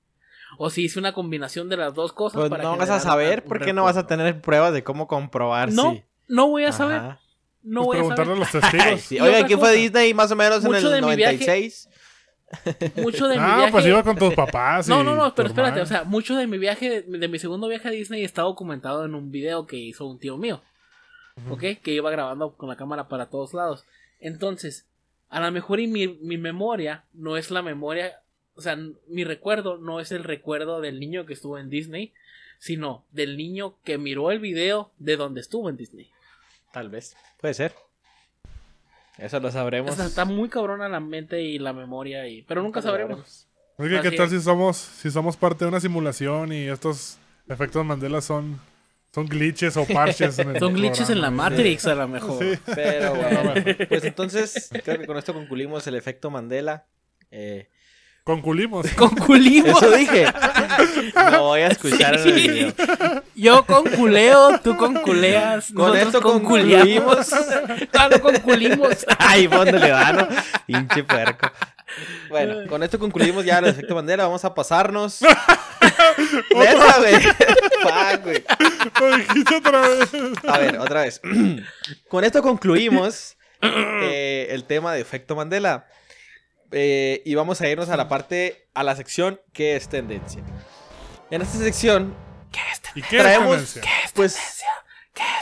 [0.58, 2.48] O si hice una combinación de las dos cosas.
[2.48, 6.02] Pues no vas a saber porque no vas a tener pruebas de cómo comprobar no,
[6.26, 7.18] No voy a saber.
[7.62, 8.32] No pues voy a saber.
[8.32, 8.50] a los
[8.90, 9.26] testigos.
[9.28, 11.88] Oiga, ¿quién fue Disney más o menos en el 96?
[13.02, 13.72] mucho de mi ah, viaje.
[13.72, 14.88] pues iba con tus papás.
[14.88, 17.88] no, no, no, pero espérate, o sea, mucho de mi viaje, de mi segundo viaje
[17.88, 20.62] a Disney está documentado en un video que hizo un tío mío.
[21.50, 21.80] ¿Ok?
[21.82, 23.84] Que iba grabando con la cámara para todos lados.
[24.20, 24.86] Entonces,
[25.30, 26.08] a lo mejor y mi,
[26.38, 28.20] memoria no es la memoria,
[28.54, 28.78] o sea,
[29.08, 32.12] mi recuerdo no es el recuerdo del niño que estuvo en Disney,
[32.58, 36.10] sino del niño que miró el video de donde estuvo en Disney.
[36.72, 37.74] Tal vez, puede ser.
[39.18, 39.90] Eso lo sabremos.
[39.92, 42.42] O sea, está muy cabrona la mente y la memoria, y...
[42.42, 43.46] pero nunca sabremos.
[43.76, 44.32] Oye, ¿qué Así tal es.
[44.32, 47.18] si somos, si somos parte de una simulación y estos
[47.48, 48.60] efectos Mandela son,
[49.14, 50.38] son glitches o parches?
[50.38, 51.30] en el Son glitches en la?
[51.30, 52.42] Matrix, a lo mejor.
[52.42, 52.58] Sí.
[52.74, 53.54] Pero bueno,
[53.88, 56.86] pues entonces creo que con esto concluimos el efecto Mandela.
[57.30, 57.68] Eh,
[58.28, 58.86] Concluimos.
[58.96, 59.82] Concluimos.
[59.82, 60.26] eso dije.
[61.32, 62.74] Lo voy a escuchar en el video.
[63.34, 65.72] Yo conculeo, tú conculeas.
[65.72, 67.32] Con esto conculeamos.
[67.94, 69.06] Ah, no concluimos.
[69.18, 70.28] Ay, ¿dónde le da, no?
[70.66, 71.50] Pinche puerco.
[72.28, 74.24] Bueno, con esto concluimos ya el efecto Mandela.
[74.24, 75.20] Vamos a pasarnos.
[76.54, 77.14] Neta, güey.
[77.82, 78.44] Fuck, güey.
[79.00, 80.10] Lo dijiste otra vez.
[80.46, 81.20] A ver, otra vez.
[82.08, 85.86] Con esto concluimos eh, el tema de efecto Mandela.
[86.70, 90.42] Eh, y vamos a irnos a la parte, a la sección que es tendencia.
[91.30, 92.14] En esta sección
[92.94, 93.82] ¿Y qué es traemos, tendencia?
[94.14, 94.62] pues,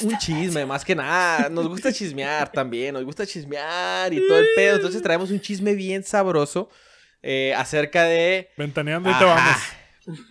[0.03, 1.49] un chisme, más que nada.
[1.49, 4.77] Nos gusta chismear también, nos gusta chismear y todo el pedo.
[4.77, 6.69] Entonces traemos un chisme bien sabroso
[7.23, 9.57] eh, acerca de Ventaneando y te vamos.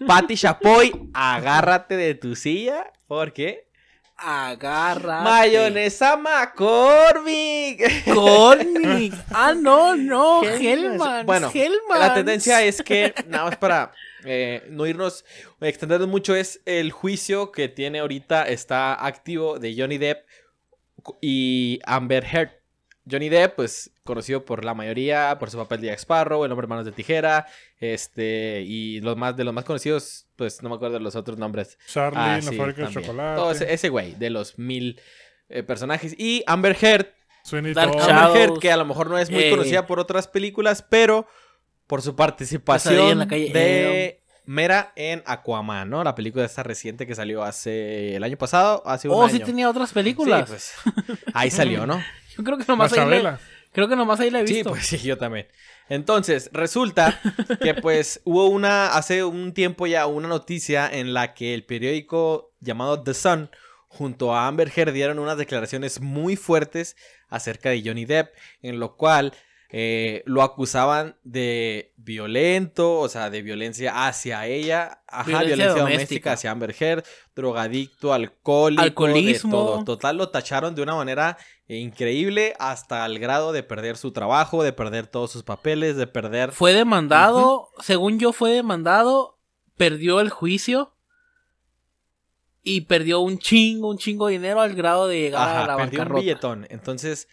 [0.07, 1.09] Patty Chapoy.
[1.13, 3.67] Agárrate de tu silla, porque
[4.17, 5.21] Agarra.
[5.21, 8.05] mayonesa McCormick.
[8.13, 9.13] Cornic.
[9.31, 10.43] Ah, no, no.
[10.43, 11.25] Hellman.
[11.25, 11.51] Bueno,
[11.89, 13.91] La tendencia es que, nada más para
[14.25, 15.25] eh, no irnos
[15.61, 20.25] extendiendo mucho, es el juicio que tiene ahorita, está activo de Johnny Depp
[21.21, 22.51] y Amber Heard.
[23.09, 26.65] Johnny Depp, pues conocido por la mayoría, por su papel de Jack Sparrow, El hombre
[26.65, 27.45] manos de tijera,
[27.79, 31.37] este, y los más, de los más conocidos, pues no me acuerdo de los otros
[31.37, 31.77] nombres.
[31.87, 33.39] Charlie Ah, la sí, fábrica de chocolate.
[33.39, 34.99] Todo ese, ese güey, de los mil
[35.49, 36.15] eh, personajes.
[36.17, 37.07] Y Amber Heard,
[37.75, 37.95] Dark.
[38.09, 41.27] Amber Heard, que a lo mejor no es muy eh, conocida por otras películas, pero
[41.87, 46.03] por su participación en la calle de Mera en Aquaman, ¿no?
[46.03, 49.31] La película esta reciente que salió hace el año pasado, hace un Oh, año.
[49.33, 50.49] sí tenía otras películas.
[50.49, 52.01] Sí, pues, ahí salió, ¿no?
[52.37, 53.39] Yo creo que nomás ahí la, Machabela.
[53.71, 54.69] creo que nomás ahí la he Sí, visto.
[54.69, 55.47] pues sí, yo también.
[55.87, 57.19] Entonces, resulta
[57.61, 62.53] que pues hubo una, hace un tiempo ya, una noticia en la que el periódico
[62.59, 63.49] llamado The Sun,
[63.87, 66.97] junto a Amber Heard, dieron unas declaraciones muy fuertes
[67.29, 69.33] acerca de Johnny Depp, en lo cual
[69.69, 75.81] eh, lo acusaban de violento, o sea, de violencia hacia ella, ajá, Violencia violencia, doméstica.
[75.81, 76.31] doméstica.
[76.33, 77.03] hacia Amber Heard,
[77.35, 79.57] drogadicto, alcohólico, Alcoholismo.
[79.57, 79.83] de todo.
[79.83, 81.37] Total, lo tacharon de una manera
[81.67, 86.51] increíble hasta el grado de perder su trabajo, de perder todos sus papeles, de perder...
[86.51, 89.39] Fue demandado, según yo fue demandado,
[89.75, 90.93] perdió el juicio
[92.61, 96.03] y perdió un chingo, un chingo de dinero al grado de llegar a la perdió
[96.03, 96.67] un billetón.
[96.69, 97.27] Entonces,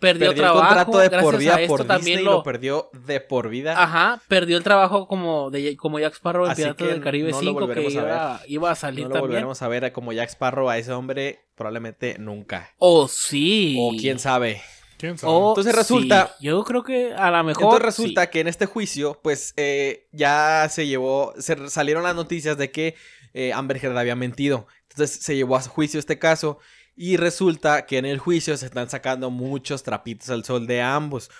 [0.00, 2.32] Perdió, perdió el trabajo, contrato de por gracias vida a esto por también Disney, lo,
[2.38, 3.82] lo perdió de por vida.
[3.82, 7.40] Ajá, perdió el trabajo como de como Jack Sparrow en Piratas del Caribe no lo
[7.40, 9.28] 5 que volveremos a iba, a salir no lo también.
[9.30, 12.72] volveremos a ver como Jack Sparrow a ese hombre probablemente nunca.
[12.78, 13.76] O sí.
[13.80, 14.62] O quién sabe.
[14.98, 15.32] ¿Quién sabe?
[15.32, 15.78] O Entonces sí.
[15.78, 17.62] resulta- Yo creo que a lo mejor.
[17.64, 18.28] Entonces resulta sí.
[18.30, 22.94] que en este juicio, pues eh, ya se llevó, se salieron las noticias de que
[23.34, 24.66] eh, Amber Heard había mentido.
[24.90, 26.58] Entonces se llevó a juicio este caso
[27.00, 31.30] y resulta que en el juicio se están sacando muchos trapitos al sol de ambos.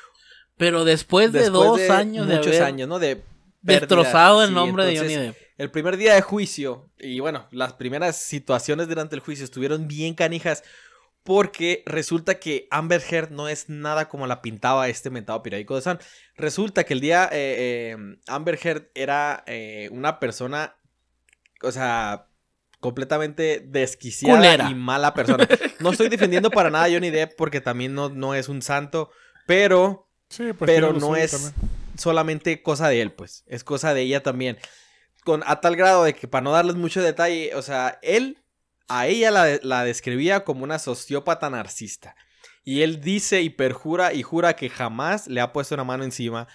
[0.57, 3.01] Pero después de Después dos años de muchos haber años, ¿no?
[3.01, 3.25] De
[3.61, 5.37] destrozado el Sí, nombre de Johnny Depp.
[5.59, 10.15] El primer día de juicio, y bueno, las primeras situaciones durante el juicio estuvieron bien
[10.15, 10.63] canijas
[11.25, 15.83] porque resulta que Amber Heard no es nada como la pintaba este mentado periódico de
[15.83, 15.99] Sun.
[16.37, 20.77] Resulta que el día eh, eh, Amber Heard era eh, una persona,
[21.63, 22.29] o sea,
[22.81, 24.71] completamente desquiciada Culera.
[24.71, 25.47] y mala persona.
[25.81, 29.11] No estoy defendiendo para nada a Johnny Depp porque también no, no es un santo,
[29.47, 31.55] pero Sí, pues pero no es también.
[31.97, 33.45] solamente cosa de él, pues.
[33.47, 34.59] Es cosa de ella también.
[35.25, 38.39] Con, a tal grado de que, para no darles mucho detalle, o sea, él
[38.89, 42.15] a ella la, la describía como una sociópata narcisista.
[42.65, 46.49] Y él dice y perjura y jura que jamás le ha puesto una mano encima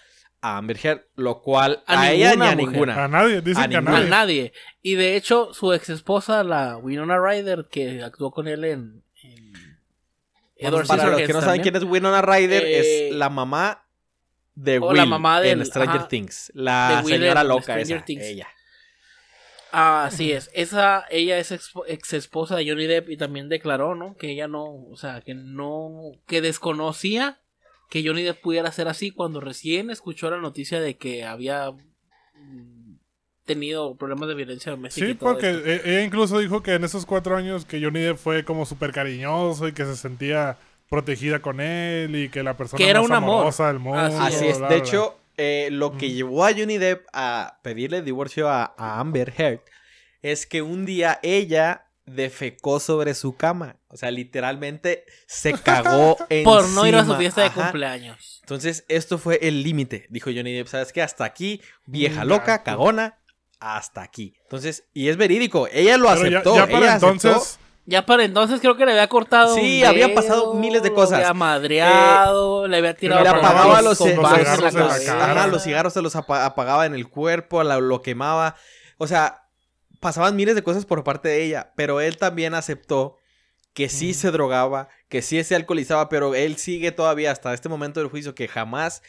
[0.46, 2.58] a Amber Heard, lo cual a, A ella ni a mujer.
[2.58, 3.04] ninguna.
[3.06, 3.98] A nadie, dicen A que a ninguna.
[4.00, 4.52] A nadie.
[4.82, 9.04] Y de hecho, su ex esposa, la Winona Ryder, que actuó con él en.
[9.24, 13.30] en Bueno, Edward para los que no saben quién es Winona Ryder, Eh, es la
[13.30, 13.86] mamá
[14.56, 16.52] de Will la mamá en del- Stranger ajá, Things.
[16.54, 18.24] La Will señora en loca Stranger esa, Things.
[18.24, 18.48] ella.
[19.72, 20.52] Ah, así es.
[20.54, 21.52] Esa, ella es
[21.88, 24.16] ex esposa de Johnny Depp y también declaró, ¿no?
[24.18, 27.40] Que ella no, o sea, que no, que desconocía
[27.94, 32.96] que Johnny Depp pudiera ser así cuando recién escuchó la noticia de que había mm,
[33.46, 35.06] tenido problemas de violencia doméstica.
[35.06, 35.68] Sí, y todo porque esto.
[35.70, 38.92] e- ella incluso dijo que en esos cuatro años que Johnny Depp fue como súper
[38.92, 40.58] cariñoso y que se sentía
[40.90, 43.54] protegida con él y que la persona Que era más un amor.
[43.56, 44.00] del mundo.
[44.00, 44.58] Así Así es.
[44.60, 44.84] bla, De bla.
[44.86, 49.60] hecho, eh, lo que llevó a Johnny Depp a pedirle divorcio a, a Amber Heard
[50.22, 53.78] es que un día ella defecó sobre su cama.
[53.88, 56.52] O sea, literalmente se cagó encima.
[56.52, 58.40] Por no ir a su fiesta de cumpleaños.
[58.44, 60.06] Entonces, esto fue el límite.
[60.10, 61.02] Dijo Johnny Depp, ¿sabes qué?
[61.02, 63.20] Hasta aquí, vieja Mm, loca, cagona,
[63.60, 64.36] hasta aquí.
[64.44, 66.56] Entonces, y es verídico, ella lo Pero aceptó.
[66.56, 67.12] ya para ella aceptó.
[67.30, 69.56] entonces, Ya para entonces creo que le había cortado.
[69.56, 71.20] Sí, un había dedo, pasado miles de cosas.
[71.20, 75.06] Le había madreado, le había tirado le apagaba los- los, los cigarros en la en
[75.06, 75.32] cara.
[75.32, 78.56] Ajá, los cigarros se los apa- apagaba en el cuerpo, la- lo quemaba.
[78.98, 79.43] O sea,
[80.04, 83.18] pasaban miles de cosas por parte de ella, pero él también aceptó
[83.74, 88.00] que sí se drogaba, que sí se alcoholizaba, pero él sigue todavía hasta este momento
[88.00, 89.02] del juicio que jamás,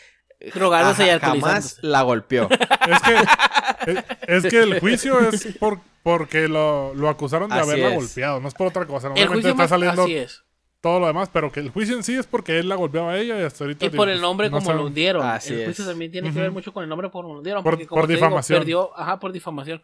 [0.55, 2.49] Drogándose y jamás la golpeó.
[2.51, 7.71] es que, es, es que el juicio es por, porque lo, lo acusaron de Así
[7.71, 7.95] haberla es.
[7.95, 9.11] golpeado, no es por otra cosa.
[9.11, 10.43] Juicio está más saliendo así es.
[10.81, 13.19] todo lo demás, pero que el juicio en sí es porque él la golpeaba a
[13.19, 13.87] ella y hasta ahorita.
[13.87, 15.25] Y digo, por el nombre no como lo hundieron.
[15.27, 15.89] Así el juicio es.
[15.91, 17.63] también tiene que ver mucho con el nombre por como lo hundieron.
[17.63, 18.59] Por- porque como por digo, difamación.
[18.59, 19.83] perdió, ajá, por difamación.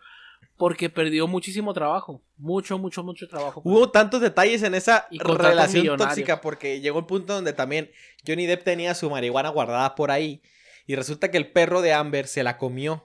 [0.61, 2.23] Porque perdió muchísimo trabajo.
[2.37, 3.63] Mucho, mucho, mucho trabajo.
[3.65, 7.91] Hubo tantos detalles en esa relación tóxica porque llegó un punto donde también
[8.27, 10.43] Johnny Depp tenía su marihuana guardada por ahí
[10.87, 13.03] y resulta que el perro de Amber se la comió.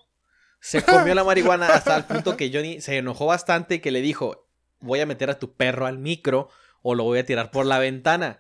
[0.60, 4.02] Se comió la marihuana hasta el punto que Johnny se enojó bastante y que le
[4.02, 4.50] dijo,
[4.82, 6.50] voy a meter a tu perro al micro
[6.82, 8.36] o lo voy a tirar por la ventana.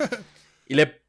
[0.65, 1.04] Y le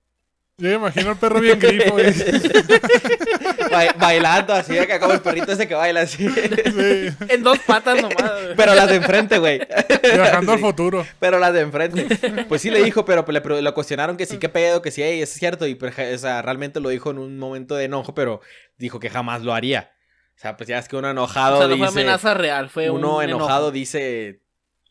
[0.58, 1.96] Yo me imagino al perro bien grifo.
[3.70, 6.26] ba- bailando así, acá como el perrito ese que baila así.
[6.28, 8.16] sí, En dos patas nomás.
[8.42, 8.56] güey.
[8.56, 9.60] Pero las de enfrente, güey.
[10.02, 10.64] viajando al Sí.
[10.64, 11.06] futuro.
[11.20, 12.06] Pero las de enfrente.
[12.48, 15.02] Pues sí le dijo, pero le, pero lo cuestionaron que sí, qué pedo, que sí,
[15.02, 15.66] es cierto.
[15.66, 18.40] Y pues, ja- o sea, realmente lo dijo en un momento de enojo, pero
[18.78, 19.92] dijo que jamás lo haría.
[20.36, 22.00] O sea, pues ya es que uno enojado O sea, no fue dice.
[22.00, 23.70] amenaza real, fue uno un enojado enojo.
[23.72, 24.40] dice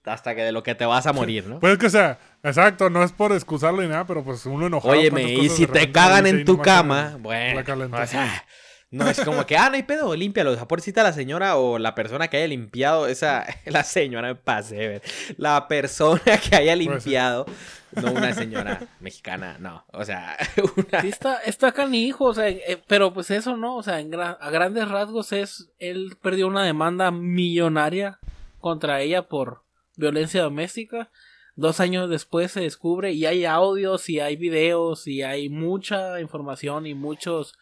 [0.06, 1.60] hasta que de lo que te vas a morir, ¿no?
[1.60, 4.94] Pues que o sea, exacto, no es por excusarlo ni nada, pero pues uno enojado.
[4.94, 7.62] Óyeme, y si te cagan en tu cama, bueno.
[7.76, 8.04] la.
[8.04, 8.46] O sea,
[8.92, 10.52] no es como que, ah, no hay pedo, límpialo.
[10.52, 13.46] O sea, pobrecita la señora o la persona que haya limpiado esa.
[13.66, 15.02] La señora me pasé, ver.
[15.38, 17.10] La persona que haya Pues sí.
[17.10, 17.46] limpiado.
[17.94, 19.86] No una señora mexicana, no.
[19.92, 20.38] O sea,
[20.78, 21.02] una.
[21.02, 24.38] Sí, está, está canijo, o sea, eh, pero pues eso no, o sea, en gra-
[24.40, 28.20] a grandes rasgos es, él perdió una demanda millonaria
[28.60, 29.64] contra ella por
[29.98, 31.12] violencia doméstica.
[31.56, 36.86] Dos años después se descubre y hay audios y hay videos y hay mucha información
[36.86, 37.54] y muchos...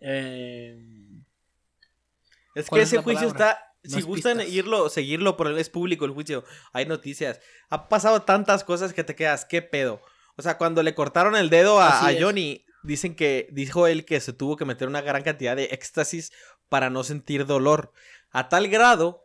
[0.00, 0.78] eh,
[2.54, 3.50] Es que ¿Cuál es ese juicio palabra?
[3.50, 3.64] está.
[3.84, 4.54] Si Más gustan pistas.
[4.54, 6.44] irlo, seguirlo, por él es público el juicio.
[6.72, 7.40] Hay noticias.
[7.70, 10.02] Ha pasado tantas cosas que te quedas, ¿qué pedo?
[10.36, 12.12] O sea, cuando le cortaron el dedo a, a.
[12.20, 16.32] Johnny, dicen que dijo él que se tuvo que meter una gran cantidad de éxtasis
[16.68, 17.92] para no sentir dolor.
[18.30, 19.24] A tal grado.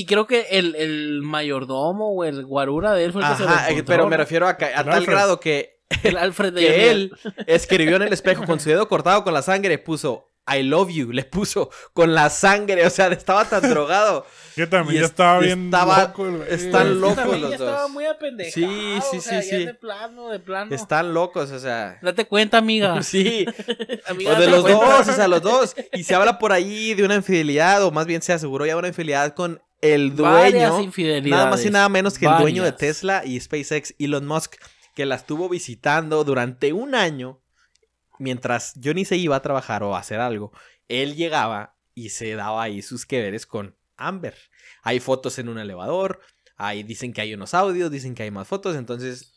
[0.00, 3.42] Y creo que el, el mayordomo o el guarura de él fue el que se
[3.44, 5.10] lo eh, encontró, pero me refiero a, a tal Alfred.
[5.12, 7.12] grado que, El Alfred de que él
[7.46, 11.10] escribió en el espejo con su dedo cortado con la sangre, puso I love you,
[11.12, 14.24] le puso con la sangre, o sea, estaba tan drogado.
[14.56, 16.26] Que también Y ya es- estaba bien estaba- loco.
[16.26, 17.68] el están locos también los ya dos.
[17.68, 19.64] Estaba muy apendejado, Sí, sí, o sea, sí, ya sí.
[19.66, 20.74] De plano, de plano.
[20.74, 21.98] Están locos, o sea.
[22.00, 23.02] Date cuenta, amiga.
[23.02, 23.44] Sí,
[24.06, 24.96] Amiga, o de los cuenta.
[24.98, 25.76] dos, o sea, los dos.
[25.92, 28.88] Y se habla por ahí de una infidelidad, o más bien se aseguró ya una
[28.88, 30.90] infidelidad con el dueño.
[31.24, 32.72] Nada más y nada menos que el dueño de.
[32.72, 34.56] Tesla y SpaceX, Elon Musk,
[34.94, 37.42] que la estuvo visitando durante un año.
[38.18, 40.52] Mientras Johnny se iba a trabajar o a hacer algo,
[40.88, 44.36] él llegaba y se daba ahí sus que veres con Amber.
[44.82, 46.20] Hay fotos en un elevador,
[46.56, 49.34] ahí dicen que hay unos audios, dicen que hay más fotos, entonces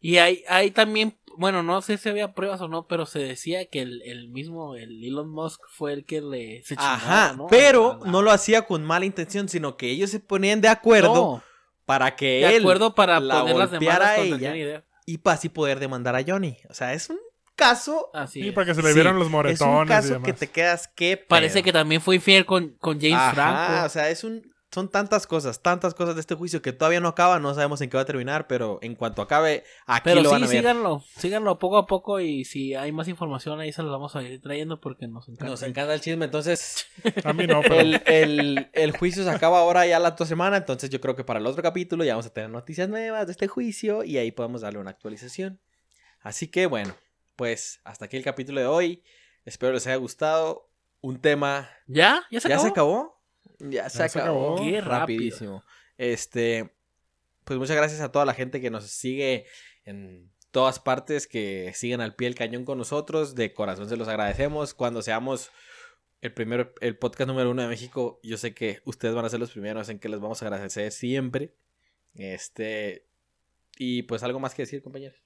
[0.00, 3.66] Y hay, hay también, bueno, no sé si había pruebas o no, pero se decía
[3.66, 7.46] que el, el mismo, el Elon Musk fue el que le se Ajá, ¿no?
[7.48, 11.42] pero no lo hacía con mala intención, sino que ellos se ponían de acuerdo No,
[11.84, 14.50] para que de él acuerdo para la poner las demandas a contra ella.
[14.50, 16.56] Johnny y para así poder demandar a Johnny.
[16.68, 17.18] O sea, es un
[17.54, 18.10] caso.
[18.12, 18.54] Así Sí, es.
[18.54, 19.60] para que se le sí, vieran los es moretones.
[19.80, 20.26] un y caso demás.
[20.26, 23.86] que te quedas que Parece que también fue infiel con, con James Ajá, Franco.
[23.86, 27.08] o sea, es un son tantas cosas, tantas cosas de este juicio que todavía no
[27.08, 30.28] acaba, no sabemos en qué va a terminar, pero en cuanto acabe, aquí Pero lo
[30.28, 30.56] sí, van a ver.
[30.58, 34.22] síganlo, síganlo poco a poco y si hay más información ahí se los vamos a
[34.22, 35.46] ir trayendo porque nos encanta.
[35.50, 36.86] Nos encanta el chisme, entonces
[37.24, 37.80] A mí no, pero.
[37.80, 41.24] el, el- el juicio se acaba ahora ya la otra semana, entonces yo creo que
[41.24, 44.30] para el otro capítulo ya vamos a tener noticias nuevas de este juicio y ahí
[44.30, 45.60] podemos darle una actualización.
[46.20, 46.94] Así que bueno,
[47.36, 49.02] pues hasta aquí el capítulo de hoy.
[49.44, 50.70] Espero les haya gustado.
[51.00, 52.22] Un tema ¿Ya?
[52.30, 52.62] ¿Ya se ¿Ya acabó?
[52.66, 53.15] se acabó?
[53.58, 54.54] Ya se Ya se acabó.
[54.54, 54.70] acabó.
[54.70, 54.98] Qué rápido.
[54.98, 55.64] Rapidísimo.
[55.98, 56.74] Este,
[57.44, 59.46] pues muchas gracias a toda la gente que nos sigue
[59.84, 63.34] en todas partes, que siguen al pie del cañón con nosotros.
[63.34, 64.74] De corazón se los agradecemos.
[64.74, 65.50] Cuando seamos
[66.22, 69.40] el primero, el podcast número uno de México, yo sé que ustedes van a ser
[69.40, 71.54] los primeros en que les vamos a agradecer siempre.
[72.14, 73.06] Este,
[73.78, 75.18] y pues algo más que decir, compañeros.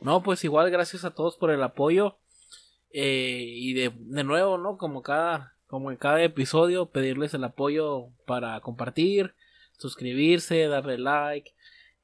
[0.00, 2.18] No, pues igual gracias a todos por el apoyo.
[2.90, 4.78] Eh, y de, de nuevo, ¿no?
[4.78, 9.34] Como cada, como en cada episodio, pedirles el apoyo para compartir,
[9.76, 11.52] suscribirse, darle like,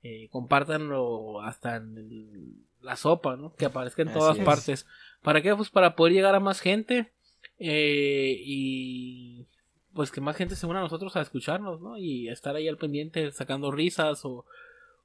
[0.02, 3.54] eh, compártanlo hasta en la sopa, ¿no?
[3.54, 4.86] Que aparezca en todas partes.
[5.22, 5.56] ¿Para qué?
[5.56, 7.10] Pues para poder llegar a más gente
[7.58, 9.46] eh, y
[9.94, 11.96] pues que más gente se una a nosotros a escucharnos, ¿no?
[11.96, 14.44] Y estar ahí al pendiente sacando risas o,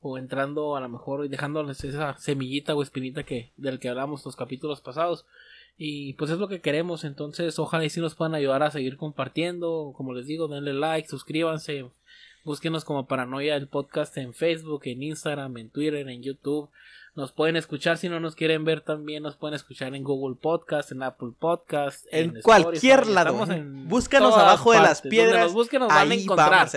[0.02, 4.26] o entrando a lo mejor y dejándoles esa semillita o espinita que del que hablamos
[4.26, 5.26] los capítulos pasados.
[5.81, 8.97] Y pues es lo que queremos, entonces ojalá y si nos puedan ayudar a seguir
[8.97, 11.85] compartiendo, como les digo, denle like, suscríbanse,
[12.43, 16.69] búsquenos como Paranoia el podcast en Facebook, en Instagram, en Twitter, en YouTube.
[17.15, 20.91] Nos pueden escuchar si no nos quieren ver también, nos pueden escuchar en Google Podcast,
[20.91, 23.47] en Apple Podcast, en, cualquier lado.
[23.85, 25.45] Búscanos abajo de las piedras.
[25.45, 26.69] Nos busquen, nos van a encontrar.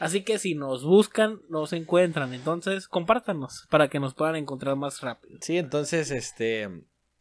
[0.00, 2.34] Así que si nos buscan, nos encuentran.
[2.34, 5.38] Entonces, compártanos para que nos puedan encontrar más rápido.
[5.40, 6.68] Sí, entonces, este,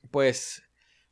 [0.09, 0.63] pues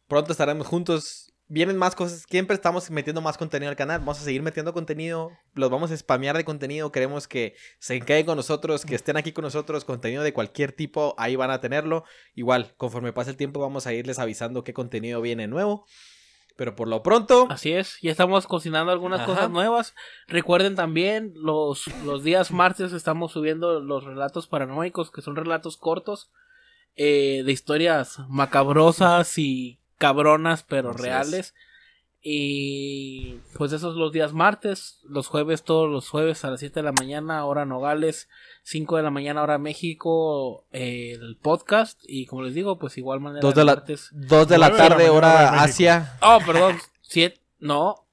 [0.10, 1.31] pronto estaremos juntos.
[1.52, 5.31] Vienen más cosas, siempre estamos metiendo más contenido al canal, vamos a seguir metiendo contenido,
[5.56, 9.31] los vamos a spamear de contenido, queremos que se queden con nosotros, que estén aquí
[9.31, 12.03] con nosotros, contenido de cualquier tipo, ahí van a tenerlo.
[12.36, 15.86] Igual, conforme pase el tiempo vamos a irles avisando qué contenido viene nuevo.
[16.56, 17.48] Pero por lo pronto.
[17.49, 19.95] Así es, ya estamos cocinando algunas cosas nuevas.
[20.27, 26.30] Recuerden también, los, los días martes estamos subiendo los relatos paranoicos, que son relatos cortos
[26.95, 31.54] eh, de historias macabrosas y cabronas pero reales.
[32.22, 36.84] Y pues esos los días martes, los jueves, todos los jueves a las 7 de
[36.84, 38.28] la mañana, hora Nogales,
[38.64, 42.02] 5 de la mañana, hora México, el podcast.
[42.06, 43.42] Y como les digo, pues igual manera.
[43.42, 43.76] 2 de, la,
[44.46, 46.18] de la tarde, hora, Asia.
[46.22, 48.06] Oh, perdón, 7, no.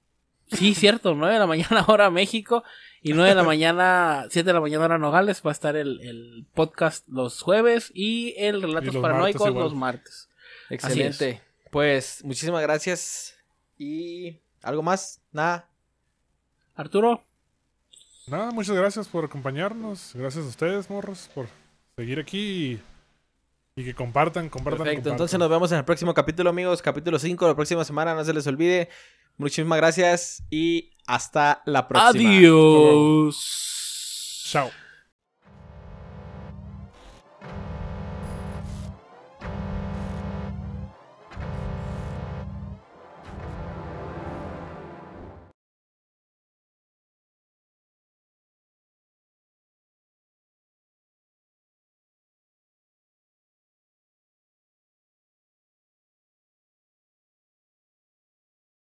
[0.52, 2.62] Sí, cierto, 9 de la mañana, hora México.
[3.02, 6.00] Y 9 de la mañana, 7 de la mañana, hora Nogales, va a estar el,
[6.00, 10.28] el podcast los jueves y el Relatos Paranoicos los martes.
[10.70, 11.42] Excelente.
[11.70, 13.36] Pues muchísimas gracias.
[13.78, 15.20] ¿Y algo más?
[15.32, 15.68] Nada.
[16.74, 17.22] Arturo.
[18.26, 20.12] Nada, muchas gracias por acompañarnos.
[20.14, 21.46] Gracias a ustedes, morros, por
[21.96, 22.80] seguir aquí
[23.76, 24.84] y, que compartan, compartan.
[24.84, 26.82] Perfecto, entonces nos vemos en el próximo capítulo, amigos.
[26.82, 28.88] Capítulo 5, la próxima semana, no se les olvide.
[29.36, 32.30] Muchísimas gracias y hasta la próxima.
[32.30, 33.36] Adiós.
[34.50, 34.70] Chao.